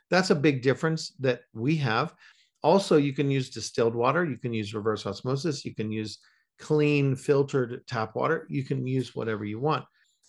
that's 0.10 0.30
a 0.30 0.36
big 0.36 0.62
difference 0.62 1.14
that 1.20 1.42
we 1.54 1.76
have. 1.78 2.14
Also, 2.64 2.98
you 2.98 3.14
can 3.14 3.30
use 3.32 3.50
distilled 3.50 3.96
water, 3.96 4.24
you 4.24 4.38
can 4.38 4.54
use 4.54 4.74
reverse 4.74 5.06
osmosis, 5.06 5.66
you 5.66 5.74
can 5.74 5.92
use 5.92 6.20
clean 6.62 7.16
filtered 7.16 7.82
tap 7.88 8.16
water, 8.16 8.48
you 8.50 8.64
can 8.64 8.88
use 8.88 9.16
whatever 9.16 9.44
you 9.44 9.60
want 9.60 9.84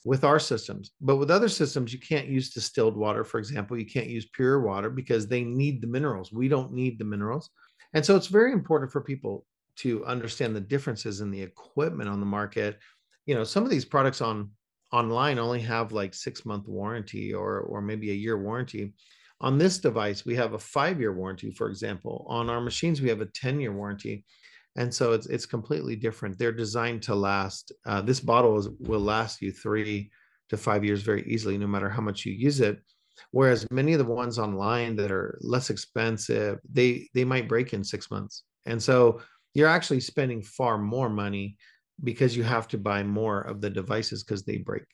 with 0.04 0.24
our 0.24 0.38
systems. 0.38 0.92
But 1.00 1.16
with 1.16 1.30
other 1.30 1.48
systems, 1.48 1.92
you 1.92 2.00
can't 2.00 2.26
use 2.26 2.50
distilled 2.50 2.96
water, 2.96 3.24
for 3.24 3.38
example. 3.38 3.78
You 3.78 3.86
can't 3.86 4.08
use 4.08 4.28
pure 4.32 4.60
water 4.60 4.90
because 4.90 5.26
they 5.26 5.44
need 5.44 5.80
the 5.80 5.86
minerals. 5.86 6.32
We 6.32 6.48
don't 6.48 6.72
need 6.72 6.98
the 6.98 7.04
minerals. 7.04 7.50
And 7.94 8.04
so 8.04 8.16
it's 8.16 8.26
very 8.26 8.52
important 8.52 8.90
for 8.90 9.00
people 9.00 9.46
to 9.76 10.04
understand 10.04 10.56
the 10.56 10.60
differences 10.60 11.20
in 11.20 11.30
the 11.30 11.40
equipment 11.40 12.08
on 12.08 12.20
the 12.20 12.26
market. 12.26 12.78
You 13.26 13.34
know, 13.34 13.44
some 13.44 13.64
of 13.64 13.70
these 13.70 13.84
products 13.84 14.20
on 14.20 14.50
online 14.92 15.38
only 15.38 15.60
have 15.60 15.92
like 15.92 16.14
six 16.14 16.44
month 16.44 16.68
warranty 16.68 17.32
or 17.32 17.60
or 17.60 17.80
maybe 17.80 18.10
a 18.10 18.14
year 18.14 18.38
warranty. 18.38 18.94
On 19.40 19.58
this 19.58 19.78
device, 19.78 20.24
we 20.24 20.36
have 20.36 20.52
a 20.54 20.58
five 20.58 21.00
year 21.00 21.12
warranty, 21.12 21.50
for 21.52 21.68
example. 21.68 22.26
On 22.28 22.48
our 22.48 22.60
machines, 22.60 23.00
we 23.02 23.08
have 23.08 23.20
a 23.20 23.26
10 23.26 23.60
year 23.60 23.72
warranty. 23.72 24.24
And 24.76 24.92
so 24.92 25.12
it's 25.12 25.26
it's 25.26 25.46
completely 25.46 25.96
different. 25.96 26.38
They're 26.38 26.52
designed 26.52 27.02
to 27.02 27.14
last. 27.14 27.72
Uh, 27.84 28.00
this 28.00 28.20
bottle 28.20 28.58
is, 28.58 28.68
will 28.80 29.00
last 29.00 29.42
you 29.42 29.52
three 29.52 30.10
to 30.48 30.56
five 30.56 30.84
years 30.84 31.02
very 31.02 31.22
easily, 31.26 31.58
no 31.58 31.66
matter 31.66 31.90
how 31.90 32.02
much 32.02 32.24
you 32.24 32.32
use 32.32 32.60
it. 32.60 32.80
Whereas 33.30 33.66
many 33.70 33.92
of 33.92 33.98
the 33.98 34.04
ones 34.04 34.38
online 34.38 34.96
that 34.96 35.12
are 35.12 35.38
less 35.42 35.70
expensive, 35.70 36.58
they 36.70 37.08
they 37.14 37.24
might 37.24 37.48
break 37.48 37.72
in 37.72 37.84
six 37.84 38.10
months. 38.10 38.44
And 38.64 38.82
so 38.82 39.20
you're 39.54 39.68
actually 39.68 40.00
spending 40.00 40.42
far 40.42 40.78
more 40.78 41.10
money 41.10 41.56
because 42.02 42.36
you 42.36 42.42
have 42.42 42.66
to 42.68 42.78
buy 42.78 43.02
more 43.02 43.42
of 43.42 43.60
the 43.60 43.70
devices 43.70 44.24
because 44.24 44.44
they 44.44 44.58
break. 44.58 44.84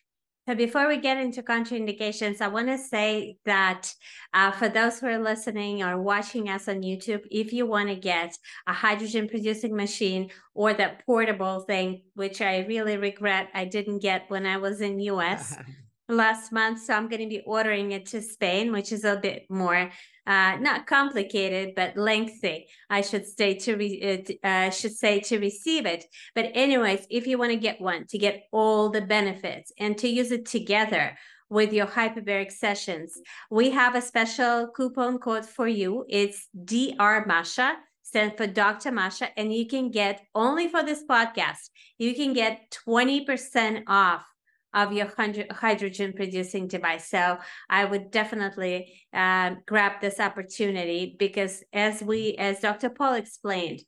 So 0.48 0.54
before 0.54 0.88
we 0.88 0.96
get 0.96 1.18
into 1.18 1.42
contraindications, 1.42 2.40
I 2.40 2.48
want 2.48 2.68
to 2.68 2.78
say 2.78 3.36
that 3.44 3.92
uh, 4.32 4.50
for 4.50 4.70
those 4.70 4.98
who 4.98 5.06
are 5.08 5.18
listening 5.18 5.82
or 5.82 6.00
watching 6.00 6.48
us 6.48 6.68
on 6.68 6.80
YouTube, 6.80 7.20
if 7.30 7.52
you 7.52 7.66
want 7.66 7.90
to 7.90 7.96
get 7.96 8.34
a 8.66 8.72
hydrogen 8.72 9.28
producing 9.28 9.76
machine 9.76 10.30
or 10.54 10.72
that 10.72 11.04
portable 11.04 11.60
thing, 11.60 12.00
which 12.14 12.40
I 12.40 12.60
really 12.60 12.96
regret 12.96 13.50
I 13.52 13.66
didn't 13.66 13.98
get 13.98 14.24
when 14.28 14.46
I 14.46 14.56
was 14.56 14.80
in 14.80 14.98
US, 15.00 15.54
last 16.08 16.52
month. 16.52 16.82
So 16.82 16.94
I'm 16.94 17.08
going 17.08 17.22
to 17.22 17.28
be 17.28 17.42
ordering 17.46 17.92
it 17.92 18.06
to 18.06 18.22
Spain, 18.22 18.72
which 18.72 18.92
is 18.92 19.04
a 19.04 19.16
bit 19.16 19.46
more 19.50 19.90
uh, 20.26 20.56
not 20.60 20.86
complicated, 20.86 21.74
but 21.74 21.96
lengthy. 21.96 22.66
I 22.90 23.00
should 23.00 23.26
say 23.26 23.54
to 23.54 23.76
re- 23.76 24.36
uh, 24.44 24.46
uh 24.46 24.70
should 24.70 24.96
say 24.96 25.20
to 25.20 25.38
receive 25.38 25.86
it. 25.86 26.04
But 26.34 26.50
anyways, 26.54 27.06
if 27.10 27.26
you 27.26 27.38
want 27.38 27.52
to 27.52 27.56
get 27.56 27.80
one 27.80 28.06
to 28.08 28.18
get 28.18 28.44
all 28.52 28.90
the 28.90 29.00
benefits 29.00 29.72
and 29.78 29.96
to 29.98 30.08
use 30.08 30.30
it 30.30 30.46
together 30.46 31.16
with 31.50 31.72
your 31.72 31.86
hyperbaric 31.86 32.52
sessions, 32.52 33.18
we 33.50 33.70
have 33.70 33.94
a 33.94 34.02
special 34.02 34.68
coupon 34.68 35.18
code 35.18 35.46
for 35.46 35.66
you. 35.66 36.04
It's 36.08 36.46
DR 36.64 37.26
Masha 37.26 37.76
stand 38.02 38.38
for 38.38 38.46
Dr. 38.46 38.90
Masha, 38.90 39.28
and 39.36 39.52
you 39.52 39.66
can 39.66 39.90
get 39.90 40.22
only 40.34 40.66
for 40.68 40.82
this 40.82 41.04
podcast, 41.04 41.68
you 41.98 42.14
can 42.14 42.32
get 42.32 42.74
20% 42.88 43.82
off 43.86 44.24
of 44.74 44.92
your 44.92 45.10
hydrogen 45.50 46.12
producing 46.14 46.68
device. 46.68 47.08
So 47.08 47.38
I 47.70 47.84
would 47.84 48.10
definitely 48.10 49.00
uh, 49.12 49.52
grab 49.66 50.00
this 50.00 50.20
opportunity 50.20 51.16
because 51.18 51.62
as 51.72 52.02
we, 52.02 52.34
as 52.38 52.60
Dr. 52.60 52.90
Paul 52.90 53.14
explained, 53.14 53.80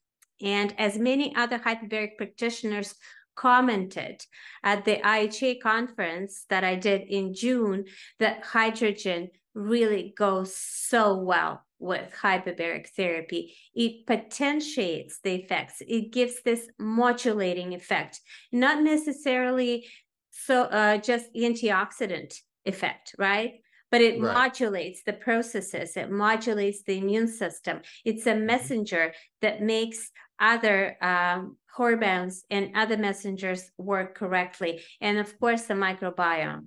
and 0.42 0.74
as 0.78 0.98
many 0.98 1.34
other 1.36 1.58
hyperbaric 1.58 2.16
practitioners 2.16 2.94
commented 3.36 4.22
at 4.62 4.84
the 4.84 4.96
IHA 4.96 5.60
conference 5.60 6.44
that 6.48 6.64
I 6.64 6.76
did 6.76 7.02
in 7.02 7.34
June, 7.34 7.84
that 8.18 8.44
hydrogen 8.44 9.30
really 9.54 10.14
goes 10.16 10.56
so 10.56 11.16
well 11.16 11.64
with 11.78 12.12
hyperbaric 12.22 12.88
therapy. 12.88 13.56
It 13.74 14.06
potentiates 14.06 15.20
the 15.24 15.34
effects. 15.36 15.82
It 15.86 16.12
gives 16.12 16.42
this 16.42 16.68
modulating 16.78 17.72
effect, 17.74 18.20
not 18.52 18.82
necessarily 18.82 19.86
so 20.30 20.62
uh, 20.62 20.98
just 20.98 21.32
antioxidant 21.34 22.34
effect, 22.64 23.14
right? 23.18 23.54
But 23.90 24.00
it 24.02 24.20
right. 24.20 24.32
modulates 24.34 25.02
the 25.04 25.12
processes, 25.12 25.96
it 25.96 26.10
modulates 26.10 26.82
the 26.84 26.98
immune 26.98 27.28
system. 27.28 27.80
It's 28.04 28.26
a 28.26 28.32
mm-hmm. 28.32 28.46
messenger 28.46 29.12
that 29.42 29.62
makes 29.62 30.10
other 30.38 30.96
um, 31.02 31.56
hormones 31.74 32.44
and 32.50 32.70
other 32.74 32.96
messengers 32.96 33.70
work 33.78 34.14
correctly. 34.16 34.82
And 35.00 35.18
of 35.18 35.38
course, 35.38 35.62
the 35.62 35.74
microbiome. 35.74 36.66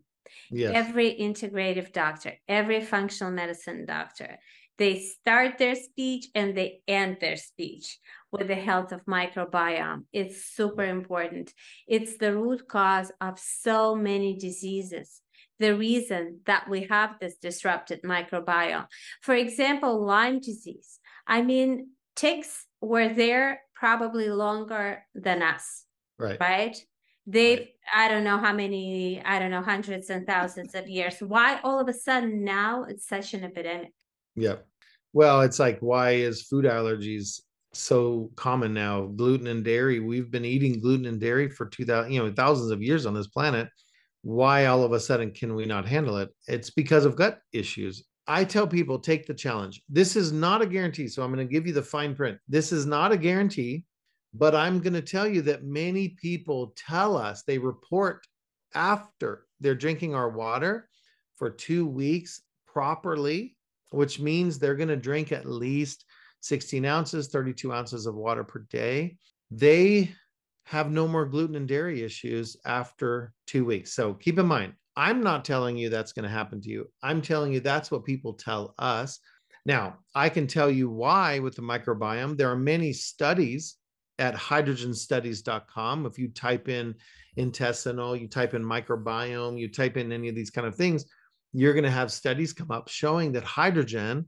Yes. 0.51 0.73
Every 0.75 1.15
integrative 1.19 1.93
doctor, 1.93 2.33
every 2.47 2.81
functional 2.81 3.31
medicine 3.31 3.85
doctor, 3.85 4.37
they 4.77 4.99
start 4.99 5.57
their 5.57 5.75
speech 5.75 6.27
and 6.33 6.57
they 6.57 6.81
end 6.87 7.17
their 7.21 7.37
speech 7.37 7.99
with 8.33 8.47
the 8.47 8.55
health 8.55 8.91
of 8.91 9.05
microbiome. 9.05 10.03
It's 10.11 10.45
super 10.45 10.83
important. 10.83 11.53
It's 11.87 12.17
the 12.17 12.35
root 12.35 12.67
cause 12.67 13.11
of 13.21 13.39
so 13.39 13.95
many 13.95 14.35
diseases. 14.37 15.21
The 15.59 15.75
reason 15.75 16.39
that 16.45 16.67
we 16.67 16.87
have 16.89 17.19
this 17.21 17.37
disrupted 17.37 18.01
microbiome. 18.01 18.87
For 19.21 19.35
example, 19.35 20.03
Lyme 20.03 20.39
disease. 20.39 20.99
I 21.27 21.43
mean, 21.43 21.91
ticks 22.15 22.65
were 22.81 23.13
there 23.13 23.61
probably 23.75 24.29
longer 24.29 25.03
than 25.13 25.41
us. 25.41 25.85
Right. 26.17 26.39
Right. 26.39 26.77
They, 27.25 27.55
right. 27.55 27.67
I 27.93 28.09
don't 28.09 28.23
know 28.25 28.37
how 28.37 28.51
many, 28.51 29.21
I 29.23 29.39
don't 29.39 29.51
know, 29.51 29.61
hundreds 29.61 30.09
and 30.09 30.27
thousands 30.27 30.75
of 30.75 30.89
years. 30.89 31.15
Why 31.19 31.59
all 31.63 31.79
of 31.79 31.87
a 31.87 31.93
sudden 31.93 32.43
now 32.43 32.83
it's 32.83 33.07
such 33.07 33.33
an 33.33 33.43
epidemic? 33.43 33.93
Yeah. 34.35 34.55
Well, 35.13 35.41
it's 35.41 35.59
like, 35.59 35.79
why 35.79 36.11
is 36.11 36.41
food 36.41 36.65
allergies 36.65 37.39
so 37.73 38.31
common 38.35 38.73
now? 38.73 39.07
Gluten 39.07 39.47
and 39.47 39.63
dairy. 39.63 39.99
We've 39.99 40.31
been 40.31 40.45
eating 40.45 40.79
gluten 40.79 41.05
and 41.05 41.19
dairy 41.19 41.49
for 41.49 41.65
2000, 41.65 42.11
you 42.11 42.23
know, 42.23 42.31
thousands 42.31 42.71
of 42.71 42.81
years 42.81 43.05
on 43.05 43.13
this 43.13 43.27
planet. 43.27 43.67
Why 44.21 44.65
all 44.67 44.83
of 44.83 44.93
a 44.93 44.99
sudden 44.99 45.31
can 45.31 45.55
we 45.55 45.65
not 45.65 45.87
handle 45.87 46.17
it? 46.17 46.29
It's 46.47 46.69
because 46.69 47.05
of 47.05 47.15
gut 47.15 47.39
issues. 47.51 48.05
I 48.25 48.45
tell 48.45 48.67
people 48.67 48.99
take 48.99 49.25
the 49.25 49.33
challenge. 49.33 49.81
This 49.89 50.15
is 50.15 50.31
not 50.31 50.61
a 50.61 50.65
guarantee. 50.65 51.09
So 51.09 51.23
I'm 51.23 51.33
going 51.33 51.45
to 51.45 51.51
give 51.51 51.67
you 51.67 51.73
the 51.73 51.81
fine 51.81 52.15
print. 52.15 52.37
This 52.47 52.71
is 52.71 52.85
not 52.85 53.11
a 53.11 53.17
guarantee, 53.17 53.83
but 54.33 54.55
I'm 54.55 54.79
going 54.79 54.93
to 54.93 55.01
tell 55.01 55.27
you 55.27 55.41
that 55.43 55.65
many 55.65 56.09
people 56.09 56.73
tell 56.77 57.17
us 57.17 57.43
they 57.43 57.57
report 57.57 58.25
after 58.73 59.45
they're 59.59 59.75
drinking 59.75 60.15
our 60.15 60.29
water 60.29 60.87
for 61.35 61.49
two 61.49 61.85
weeks 61.85 62.41
properly, 62.65 63.57
which 63.91 64.19
means 64.19 64.57
they're 64.57 64.75
going 64.75 64.87
to 64.89 64.95
drink 64.95 65.31
at 65.31 65.45
least 65.45 66.05
16 66.43 66.85
ounces, 66.85 67.29
32 67.29 67.71
ounces 67.71 68.05
of 68.05 68.15
water 68.15 68.43
per 68.43 68.65
day. 68.69 69.15
They 69.49 70.13
have 70.65 70.91
no 70.91 71.07
more 71.07 71.25
gluten 71.25 71.55
and 71.55 71.67
dairy 71.67 72.03
issues 72.03 72.57
after 72.65 73.33
two 73.47 73.63
weeks. 73.63 73.93
So 73.93 74.13
keep 74.13 74.37
in 74.37 74.45
mind, 74.45 74.73
I'm 74.97 75.23
not 75.23 75.45
telling 75.45 75.77
you 75.77 75.89
that's 75.89 76.11
going 76.11 76.23
to 76.23 76.29
happen 76.29 76.59
to 76.61 76.69
you. 76.69 76.89
I'm 77.01 77.21
telling 77.21 77.53
you 77.53 77.61
that's 77.61 77.89
what 77.89 78.03
people 78.03 78.33
tell 78.33 78.75
us. 78.77 79.19
Now, 79.65 79.99
I 80.13 80.27
can 80.27 80.45
tell 80.45 80.69
you 80.69 80.89
why 80.89 81.39
with 81.39 81.55
the 81.55 81.61
microbiome. 81.61 82.37
There 82.37 82.51
are 82.51 82.57
many 82.57 82.91
studies 82.91 83.77
at 84.19 84.35
hydrogenstudies.com. 84.35 86.05
If 86.05 86.19
you 86.19 86.27
type 86.27 86.67
in 86.67 86.95
intestinal, 87.37 88.17
you 88.17 88.27
type 88.27 88.53
in 88.53 88.63
microbiome, 88.63 89.57
you 89.57 89.69
type 89.71 89.95
in 89.95 90.11
any 90.11 90.27
of 90.27 90.35
these 90.35 90.51
kind 90.51 90.67
of 90.67 90.75
things, 90.75 91.05
you're 91.53 91.73
going 91.73 91.85
to 91.85 91.89
have 91.89 92.11
studies 92.11 92.51
come 92.51 92.71
up 92.71 92.89
showing 92.89 93.31
that 93.31 93.43
hydrogen 93.43 94.25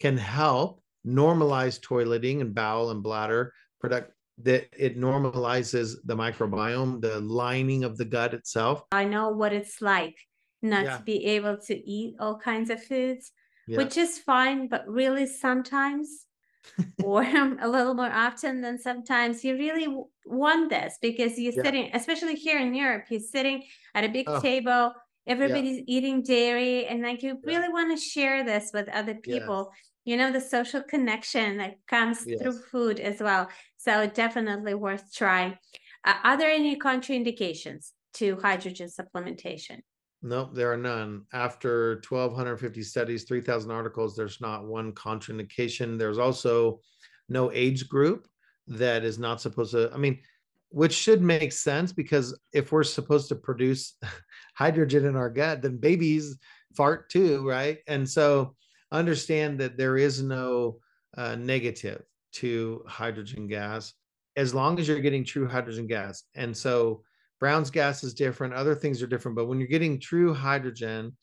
can 0.00 0.16
help 0.16 0.82
normalize 1.06 1.80
toileting 1.80 2.40
and 2.40 2.54
bowel 2.54 2.90
and 2.90 3.02
bladder 3.02 3.52
product 3.80 4.12
that 4.42 4.68
it 4.78 4.96
normalizes 4.98 5.96
the 6.04 6.14
microbiome, 6.14 7.00
the 7.00 7.20
lining 7.20 7.84
of 7.84 7.96
the 7.96 8.04
gut 8.04 8.34
itself. 8.34 8.84
I 8.92 9.04
know 9.04 9.30
what 9.30 9.52
it's 9.52 9.80
like 9.82 10.16
not 10.62 10.84
Yeah. 10.84 10.96
to 10.98 11.02
be 11.02 11.24
able 11.26 11.56
to 11.58 11.74
eat 11.74 12.16
all 12.20 12.38
kinds 12.38 12.70
of 12.70 12.82
foods, 12.82 13.32
Yeah. 13.66 13.78
which 13.78 13.96
is 13.96 14.18
fine, 14.18 14.68
but 14.68 14.86
really 14.88 15.26
sometimes, 15.26 16.26
or 17.04 17.22
a 17.22 17.68
little 17.68 17.94
more 17.94 18.10
often 18.12 18.60
than 18.60 18.78
sometimes, 18.78 19.44
you 19.44 19.54
really 19.56 19.88
want 20.26 20.70
this 20.70 20.98
because 21.00 21.38
you're 21.38 21.52
Yeah. 21.52 21.62
sitting, 21.62 21.90
especially 21.94 22.34
here 22.34 22.58
in 22.58 22.74
Europe, 22.74 23.04
you're 23.10 23.20
sitting 23.20 23.64
at 23.94 24.04
a 24.04 24.08
big 24.08 24.26
Oh. 24.28 24.40
table, 24.40 24.94
everybody's 25.26 25.82
eating 25.86 26.22
dairy, 26.22 26.86
and 26.86 27.02
like 27.02 27.22
you 27.22 27.38
really 27.44 27.68
want 27.68 27.96
to 27.96 28.02
share 28.04 28.44
this 28.44 28.70
with 28.72 28.88
other 28.88 29.14
people. 29.14 29.70
You 30.08 30.16
know, 30.16 30.32
the 30.32 30.40
social 30.40 30.82
connection 30.82 31.58
that 31.58 31.74
comes 31.86 32.22
through 32.22 32.58
food 32.70 32.98
as 32.98 33.20
well. 33.20 33.46
So 33.76 34.06
definitely 34.06 34.72
worth 34.72 35.12
trying. 35.12 35.58
Uh, 36.02 36.14
are 36.24 36.38
there 36.38 36.50
any 36.50 36.78
contraindications 36.78 37.90
to 38.14 38.36
hydrogen 38.36 38.88
supplementation? 38.88 39.80
Nope, 40.22 40.54
there 40.54 40.72
are 40.72 40.78
none. 40.78 41.26
After 41.34 42.00
1,250 42.08 42.82
studies, 42.84 43.24
3,000 43.24 43.70
articles, 43.70 44.16
there's 44.16 44.40
not 44.40 44.64
one 44.64 44.92
contraindication. 44.92 45.98
There's 45.98 46.16
also 46.16 46.80
no 47.28 47.52
age 47.52 47.86
group 47.86 48.26
that 48.66 49.04
is 49.04 49.18
not 49.18 49.42
supposed 49.42 49.72
to, 49.72 49.90
I 49.92 49.98
mean, 49.98 50.20
which 50.70 50.94
should 50.94 51.20
make 51.20 51.52
sense 51.52 51.92
because 51.92 52.34
if 52.54 52.72
we're 52.72 52.82
supposed 52.82 53.28
to 53.28 53.34
produce 53.34 53.98
hydrogen 54.54 55.04
in 55.04 55.16
our 55.16 55.28
gut, 55.28 55.60
then 55.60 55.76
babies 55.76 56.38
fart 56.74 57.10
too, 57.10 57.46
right? 57.46 57.80
And 57.86 58.08
so 58.08 58.54
understand 58.92 59.58
that 59.60 59.76
there 59.76 59.96
is 59.96 60.22
no 60.22 60.78
uh, 61.16 61.34
negative 61.36 62.02
to 62.32 62.84
hydrogen 62.86 63.46
gas 63.46 63.94
as 64.36 64.54
long 64.54 64.78
as 64.78 64.86
you're 64.86 65.00
getting 65.00 65.24
true 65.24 65.48
hydrogen 65.48 65.86
gas. 65.86 66.24
And 66.36 66.56
so 66.56 67.02
Brown's 67.40 67.70
gas 67.70 68.04
is 68.04 68.14
different, 68.14 68.54
other 68.54 68.74
things 68.74 69.02
are 69.02 69.06
different, 69.06 69.36
but 69.36 69.46
when 69.46 69.58
you're 69.58 69.68
getting 69.68 69.98
true 69.98 70.32
hydrogen, 70.32 71.16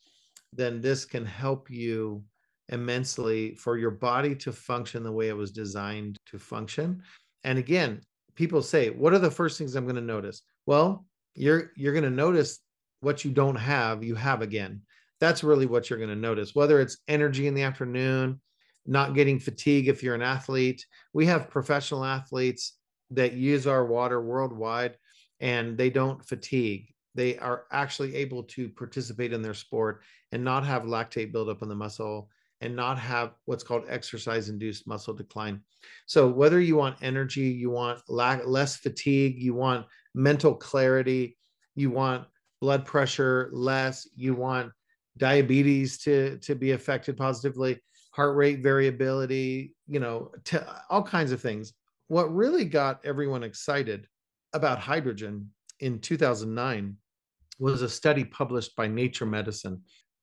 then 0.52 0.80
this 0.80 1.04
can 1.04 1.24
help 1.24 1.70
you 1.70 2.22
immensely 2.70 3.54
for 3.54 3.78
your 3.78 3.90
body 3.90 4.34
to 4.34 4.52
function 4.52 5.02
the 5.02 5.12
way 5.12 5.28
it 5.28 5.36
was 5.36 5.50
designed 5.50 6.18
to 6.26 6.38
function. 6.38 7.02
And 7.44 7.58
again, 7.58 8.00
people 8.34 8.62
say, 8.62 8.90
"What 8.90 9.12
are 9.12 9.18
the 9.18 9.30
first 9.30 9.56
things 9.56 9.74
I'm 9.74 9.84
going 9.84 9.96
to 9.96 10.02
notice?" 10.02 10.42
Well, 10.66 11.06
you're 11.34 11.70
you're 11.76 11.92
going 11.92 12.04
to 12.04 12.10
notice 12.10 12.58
what 13.00 13.24
you 13.24 13.30
don't 13.30 13.56
have, 13.56 14.02
you 14.02 14.14
have 14.14 14.42
again. 14.42 14.82
That's 15.20 15.44
really 15.44 15.66
what 15.66 15.88
you're 15.88 15.98
going 15.98 16.10
to 16.10 16.16
notice. 16.16 16.54
Whether 16.54 16.80
it's 16.80 16.98
energy 17.08 17.46
in 17.46 17.54
the 17.54 17.62
afternoon, 17.62 18.40
not 18.86 19.14
getting 19.14 19.38
fatigue 19.38 19.88
if 19.88 20.02
you're 20.02 20.14
an 20.14 20.22
athlete. 20.22 20.84
We 21.12 21.26
have 21.26 21.50
professional 21.50 22.04
athletes 22.04 22.74
that 23.10 23.32
use 23.32 23.66
our 23.66 23.84
water 23.84 24.20
worldwide 24.20 24.96
and 25.40 25.76
they 25.76 25.90
don't 25.90 26.24
fatigue. 26.24 26.92
They 27.14 27.38
are 27.38 27.64
actually 27.72 28.14
able 28.14 28.42
to 28.44 28.68
participate 28.68 29.32
in 29.32 29.42
their 29.42 29.54
sport 29.54 30.02
and 30.32 30.44
not 30.44 30.66
have 30.66 30.82
lactate 30.82 31.32
buildup 31.32 31.62
in 31.62 31.68
the 31.68 31.74
muscle 31.74 32.28
and 32.60 32.74
not 32.74 32.98
have 32.98 33.32
what's 33.44 33.64
called 33.64 33.84
exercise 33.88 34.48
induced 34.48 34.86
muscle 34.86 35.14
decline. 35.14 35.60
So, 36.06 36.28
whether 36.28 36.60
you 36.60 36.76
want 36.76 37.02
energy, 37.02 37.42
you 37.42 37.70
want 37.70 38.00
less 38.08 38.76
fatigue, 38.76 39.40
you 39.40 39.54
want 39.54 39.86
mental 40.14 40.54
clarity, 40.54 41.36
you 41.74 41.90
want 41.90 42.26
blood 42.60 42.84
pressure 42.86 43.50
less, 43.52 44.08
you 44.14 44.34
want 44.34 44.72
diabetes 45.16 45.98
to, 45.98 46.38
to 46.38 46.54
be 46.54 46.72
affected 46.72 47.16
positively, 47.16 47.78
heart 48.12 48.36
rate 48.36 48.60
variability, 48.60 49.74
you 49.86 50.00
know, 50.00 50.32
t- 50.44 50.58
all 50.90 51.02
kinds 51.02 51.32
of 51.32 51.40
things. 51.40 51.72
What 52.08 52.34
really 52.34 52.64
got 52.64 53.04
everyone 53.04 53.42
excited 53.42 54.06
about 54.52 54.78
hydrogen 54.78 55.50
in 55.80 55.98
2009 56.00 56.96
was 57.58 57.82
a 57.82 57.88
study 57.88 58.24
published 58.24 58.76
by 58.76 58.86
Nature 58.86 59.26
Medicine 59.26 59.82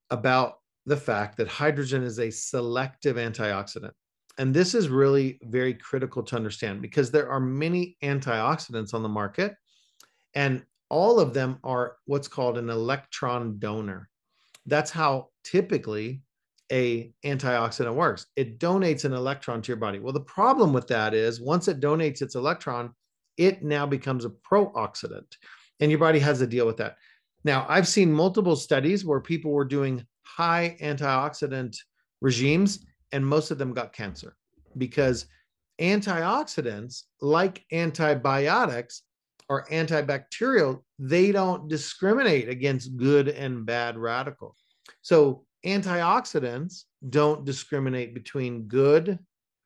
about 0.10 0.56
the 0.86 0.98
fact 0.98 1.38
that 1.38 1.48
hydrogen 1.48 2.04
is 2.04 2.20
a 2.20 2.30
selective 2.30 3.16
antioxidant. 3.16 3.92
And 4.38 4.54
this 4.54 4.74
is 4.74 4.90
really 4.90 5.40
very 5.44 5.74
critical 5.74 6.24
to 6.24 6.36
understand 6.36 6.82
because 6.82 7.12
there 7.12 7.30
are 7.30 7.40
many 7.40 7.98
antioxidants 8.04 8.94
on 8.94 9.04
the 9.04 9.10
market, 9.10 9.56
and 10.34 10.64
all 10.90 11.20
of 11.20 11.34
them 11.34 11.60
are 11.64 11.98
what's 12.06 12.28
called 12.28 12.58
an 12.58 12.70
electron 12.70 13.60
donor. 13.60 14.10
That's 14.66 14.92
how 14.92 15.30
typically 15.44 16.22
a 16.72 17.14
antioxidant 17.26 17.94
works. 17.94 18.28
It 18.36 18.60
donates 18.60 19.06
an 19.06 19.14
electron 19.14 19.62
to 19.62 19.68
your 19.68 19.78
body. 19.78 20.00
Well, 20.00 20.14
the 20.14 20.22
problem 20.22 20.74
with 20.74 20.88
that 20.88 21.14
is 21.14 21.42
once 21.42 21.68
it 21.68 21.82
donates 21.82 22.22
its 22.22 22.36
electron, 22.36 22.94
it 23.38 23.64
now 23.64 23.86
becomes 23.86 24.26
a 24.26 24.30
pro-oxidant, 24.30 25.38
and 25.80 25.92
your 25.92 26.00
body 26.00 26.20
has 26.20 26.40
to 26.40 26.48
deal 26.48 26.66
with 26.66 26.78
that. 26.78 26.98
Now, 27.44 27.66
I've 27.68 27.88
seen 27.88 28.12
multiple 28.12 28.56
studies 28.56 29.04
where 29.04 29.20
people 29.20 29.52
were 29.52 29.66
doing 29.66 30.06
high 30.22 30.78
antioxidant 30.82 31.78
regimes, 32.22 32.86
and 33.12 33.26
most 33.26 33.52
of 33.52 33.58
them 33.58 33.74
got 33.74 33.94
cancer 33.94 34.36
because 34.78 35.26
antioxidants, 35.82 37.04
like 37.22 37.66
antibiotics 37.72 39.02
or 39.54 39.68
antibacterial, 39.68 40.82
they 40.98 41.32
don't 41.32 41.68
discriminate 41.68 42.50
against 42.50 42.98
good 42.98 43.28
and 43.28 43.68
bad 43.68 43.96
radicals. 44.00 44.58
So, 45.04 45.46
antioxidants 45.64 46.86
don't 47.08 47.46
discriminate 47.46 48.16
between 48.16 48.64
good 48.64 49.20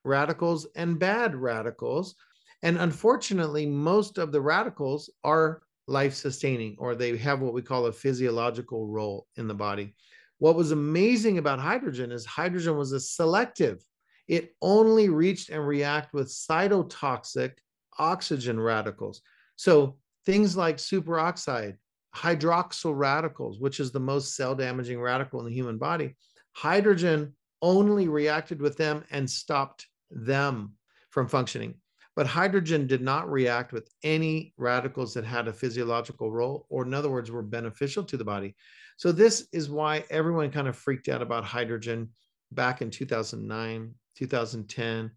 radicals 0.03 0.67
and 0.75 0.99
bad 0.99 1.37
radicals. 1.37 2.15
And 2.63 2.77
unfortunately, 2.77 3.65
most 3.65 4.17
of 4.17 4.33
the 4.33 4.41
radicals 4.41 5.09
are 5.23 5.61
life 5.87 6.15
sustaining 6.15 6.75
or 6.79 6.93
they 6.93 7.15
have 7.15 7.39
what 7.39 7.53
we 7.53 7.61
call 7.61 7.85
a 7.85 7.93
physiological 7.93 8.87
role 8.87 9.25
in 9.37 9.47
the 9.47 9.53
body. 9.53 9.95
What 10.39 10.57
was 10.57 10.71
amazing 10.71 11.37
about 11.37 11.59
hydrogen 11.59 12.11
is 12.11 12.25
hydrogen 12.25 12.75
was 12.75 12.91
a 12.91 12.99
selective. 12.99 13.81
It 14.27 14.53
only 14.61 15.07
reached 15.07 15.49
and 15.49 15.65
react 15.65 16.13
with 16.13 16.27
cytotoxic 16.27 17.53
oxygen 17.97 18.59
radicals. 18.59 19.21
So 19.57 19.97
things 20.25 20.55
like 20.55 20.77
superoxide, 20.77 21.75
hydroxyl 22.15 22.97
radicals, 22.97 23.59
which 23.59 23.79
is 23.79 23.91
the 23.91 23.99
most 23.99 24.35
cell 24.35 24.55
damaging 24.55 25.01
radical 25.01 25.39
in 25.39 25.45
the 25.45 25.53
human 25.53 25.77
body, 25.77 26.15
hydrogen 26.53 27.33
only 27.61 28.07
reacted 28.07 28.61
with 28.61 28.77
them 28.77 29.03
and 29.11 29.29
stopped 29.29 29.87
them 30.09 30.73
from 31.09 31.27
functioning. 31.27 31.75
But 32.15 32.27
hydrogen 32.27 32.87
did 32.87 33.01
not 33.01 33.29
react 33.29 33.73
with 33.73 33.89
any 34.03 34.53
radicals 34.57 35.13
that 35.13 35.23
had 35.23 35.47
a 35.47 35.53
physiological 35.53 36.31
role, 36.31 36.65
or 36.69 36.83
in 36.83 36.93
other 36.93 37.09
words, 37.11 37.29
were 37.29 37.43
beneficial 37.43 38.03
to 38.05 38.17
the 38.17 38.25
body. 38.25 38.55
So, 38.97 39.11
this 39.11 39.47
is 39.53 39.69
why 39.69 40.03
everyone 40.09 40.49
kind 40.49 40.67
of 40.67 40.75
freaked 40.75 41.09
out 41.09 41.21
about 41.21 41.45
hydrogen 41.45 42.09
back 42.51 42.81
in 42.81 42.89
2009, 42.89 43.93
2010, 44.15 45.11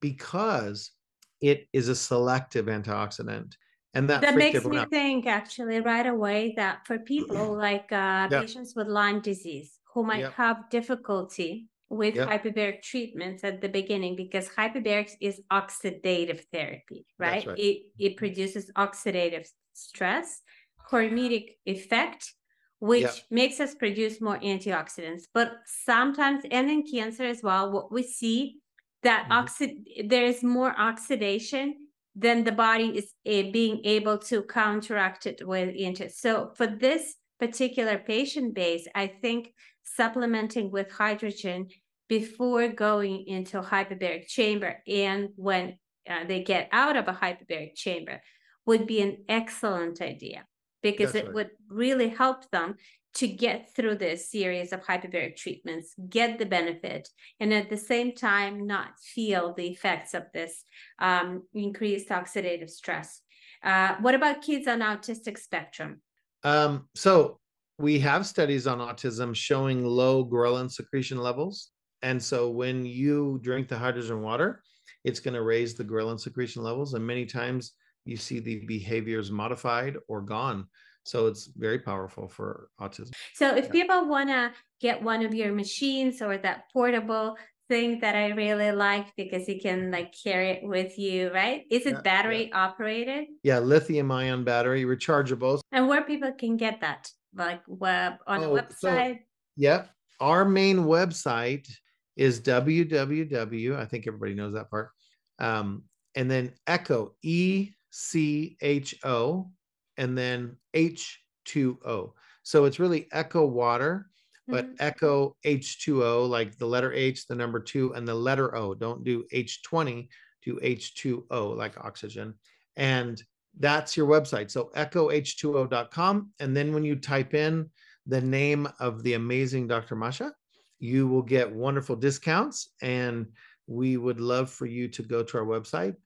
because 0.00 0.92
it 1.40 1.66
is 1.72 1.88
a 1.88 1.96
selective 1.96 2.66
antioxidant. 2.66 3.54
And 3.94 4.08
that, 4.10 4.26
That 4.26 4.36
makes 4.36 4.66
me 4.66 4.78
out. 4.78 4.88
think 4.88 5.26
actually 5.26 5.80
right 5.80 6.06
away 6.06 6.54
that 6.56 6.86
for 6.86 6.98
people 6.98 7.54
like 7.56 7.92
uh, 7.92 8.28
Yeah. 8.30 8.40
patients 8.40 8.74
with 8.76 8.86
Lyme 8.88 9.20
disease 9.20 9.80
who 9.92 10.04
might 10.04 10.26
Yep. 10.26 10.30
have 10.30 10.70
difficulty 10.70 11.68
with 11.90 12.14
Yep. 12.14 12.28
hyperbaric 12.28 12.82
treatments 12.82 13.44
at 13.44 13.60
the 13.60 13.68
beginning 13.68 14.16
because 14.16 14.48
hyperbarics 14.48 15.12
is 15.20 15.42
oxidative 15.52 16.44
therapy, 16.52 17.06
right? 17.18 17.46
right. 17.46 17.58
It 17.58 17.82
it 17.98 18.16
produces 18.16 18.70
oxidative 18.76 19.48
stress, 19.74 20.42
hormetic 20.90 21.56
effect 21.66 22.34
which 22.80 23.24
Yeah. 23.24 23.24
makes 23.30 23.60
us 23.60 23.74
produce 23.74 24.20
more 24.20 24.38
antioxidants. 24.40 25.22
But 25.32 25.52
sometimes, 25.64 26.44
and 26.50 26.68
in 26.70 26.82
cancer 26.86 27.24
as 27.24 27.42
well, 27.42 27.72
what 27.72 27.90
we 27.90 28.02
see 28.02 28.60
that 29.02 29.26
Mhm. 29.26 29.30
oxid 29.30 29.70
there 30.06 30.24
is 30.26 30.42
more 30.42 30.78
oxidation 30.78 31.83
than 32.14 32.44
the 32.44 32.52
body 32.52 32.96
is 32.98 33.12
a, 33.24 33.50
being 33.50 33.80
able 33.84 34.18
to 34.18 34.42
counteract 34.42 35.26
it 35.26 35.46
with 35.46 35.74
anti. 35.80 36.08
So 36.08 36.52
for 36.56 36.66
this 36.66 37.16
particular 37.40 37.98
patient 37.98 38.54
base, 38.54 38.86
I 38.94 39.08
think 39.08 39.52
supplementing 39.82 40.70
with 40.70 40.90
hydrogen 40.90 41.68
before 42.08 42.68
going 42.68 43.24
into 43.26 43.60
hyperbaric 43.60 44.26
chamber 44.28 44.76
and 44.86 45.30
when 45.36 45.78
uh, 46.08 46.24
they 46.26 46.42
get 46.42 46.68
out 46.70 46.96
of 46.96 47.08
a 47.08 47.12
hyperbaric 47.12 47.74
chamber 47.74 48.20
would 48.66 48.86
be 48.86 49.00
an 49.00 49.24
excellent 49.28 50.00
idea 50.00 50.44
because 50.82 51.12
That's 51.12 51.24
it 51.24 51.26
right. 51.26 51.34
would 51.34 51.50
really 51.68 52.08
help 52.08 52.50
them 52.50 52.76
to 53.14 53.28
get 53.28 53.70
through 53.74 53.94
this 53.96 54.30
series 54.30 54.72
of 54.72 54.84
hyperbaric 54.84 55.36
treatments, 55.36 55.94
get 56.08 56.38
the 56.38 56.46
benefit, 56.46 57.08
and 57.38 57.54
at 57.54 57.70
the 57.70 57.76
same 57.76 58.14
time 58.14 58.66
not 58.66 58.98
feel 58.98 59.54
the 59.54 59.68
effects 59.68 60.14
of 60.14 60.24
this 60.34 60.64
um, 60.98 61.42
increased 61.54 62.08
oxidative 62.08 62.70
stress. 62.70 63.20
Uh, 63.62 63.94
what 64.00 64.14
about 64.14 64.42
kids 64.42 64.66
on 64.66 64.80
autistic 64.80 65.38
spectrum? 65.38 66.00
Um, 66.42 66.88
so 66.94 67.38
we 67.78 67.98
have 68.00 68.26
studies 68.26 68.66
on 68.66 68.78
autism 68.78 69.34
showing 69.34 69.84
low 69.84 70.24
ghrelin 70.24 70.70
secretion 70.70 71.18
levels. 71.18 71.70
And 72.02 72.22
so 72.22 72.50
when 72.50 72.84
you 72.84 73.40
drink 73.42 73.68
the 73.68 73.78
hydrogen 73.78 74.22
water, 74.22 74.62
it's 75.04 75.20
going 75.20 75.34
to 75.34 75.42
raise 75.42 75.74
the 75.74 75.84
ghrelin 75.84 76.20
secretion 76.20 76.62
levels. 76.62 76.94
And 76.94 77.06
many 77.06 77.26
times 77.26 77.72
you 78.04 78.16
see 78.16 78.40
the 78.40 78.64
behaviors 78.66 79.30
modified 79.30 79.96
or 80.08 80.20
gone. 80.20 80.66
So 81.04 81.26
it's 81.26 81.46
very 81.56 81.78
powerful 81.78 82.28
for 82.28 82.70
autism. 82.80 83.12
So 83.34 83.54
if 83.54 83.66
Yeah. 83.66 83.70
people 83.72 84.08
want 84.08 84.30
to 84.30 84.52
get 84.80 85.02
one 85.02 85.24
of 85.24 85.34
your 85.34 85.52
machines 85.52 86.20
or 86.22 86.36
that 86.38 86.64
portable 86.72 87.36
thing 87.68 88.00
that 88.00 88.14
I 88.14 88.28
really 88.30 88.72
like 88.72 89.14
because 89.16 89.48
you 89.48 89.58
can 89.60 89.90
like 89.90 90.14
carry 90.22 90.50
it 90.50 90.62
with 90.64 90.98
you, 90.98 91.32
right? 91.32 91.64
Is 91.70 91.86
it 91.86 91.94
yeah. 91.94 92.00
battery 92.00 92.52
operated? 92.52 93.26
Yeah, 93.42 93.58
lithium 93.60 94.10
ion 94.10 94.44
battery, 94.44 94.84
rechargeable. 94.84 95.60
And 95.72 95.88
where 95.88 96.02
people 96.02 96.32
can 96.32 96.56
get 96.56 96.80
that? 96.80 97.10
Like 97.34 97.62
web 97.66 98.14
on 98.26 98.42
a 98.42 98.50
Oh, 98.50 98.56
so- 98.56 98.88
website? 98.88 99.20
Yep. 99.56 99.90
Our 100.20 100.44
main 100.44 100.78
website 100.78 101.68
is 102.16 102.40
www. 102.40 103.76
I 103.76 103.84
think 103.84 104.06
everybody 104.06 104.34
knows 104.34 104.54
that 104.54 104.70
part. 104.70 104.90
Um, 105.38 105.84
and 106.14 106.30
then 106.30 106.52
Echo, 106.66 107.14
E 107.22 107.70
C 107.90 108.56
H 108.60 108.94
O, 109.04 109.50
and 109.96 110.16
then 110.16 110.56
H2O. 110.74 112.12
So 112.42 112.64
it's 112.64 112.78
really 112.78 113.08
Echo 113.12 113.46
Water, 113.46 114.10
but 114.46 114.66
Mhm. 114.66 114.76
Echo 114.80 115.36
H2O, 115.44 116.26
like 116.26 116.58
the 116.58 116.66
letter 116.66 116.92
H, 116.92 117.26
the 117.26 117.34
number 117.34 117.60
two, 117.60 117.94
and 117.94 118.06
the 118.06 118.14
letter 118.14 118.54
O. 118.54 118.74
Don't 118.74 119.04
do 119.04 119.24
H20, 119.32 120.08
do 120.42 120.58
H2O, 120.62 121.56
like 121.56 121.78
oxygen. 121.78 122.34
And 122.76 123.22
that's 123.58 123.96
your 123.96 124.06
website. 124.06 124.50
So 124.50 124.70
echoh2o.com. 124.74 126.32
And 126.40 126.56
then 126.56 126.74
when 126.74 126.84
you 126.84 126.96
type 126.96 127.34
in 127.34 127.70
the 128.06 128.20
name 128.20 128.68
of 128.80 129.02
the 129.02 129.14
amazing 129.14 129.68
Dr. 129.68 129.96
Masha, 129.96 130.34
you 130.78 131.06
will 131.06 131.22
get 131.22 131.50
wonderful 131.50 131.96
discounts. 131.96 132.74
And 132.82 133.32
we 133.66 133.96
would 133.96 134.20
love 134.20 134.50
for 134.50 134.66
you 134.66 134.88
to 134.88 135.02
go 135.02 135.22
to 135.22 135.38
our 135.38 135.46
website. 135.46 135.96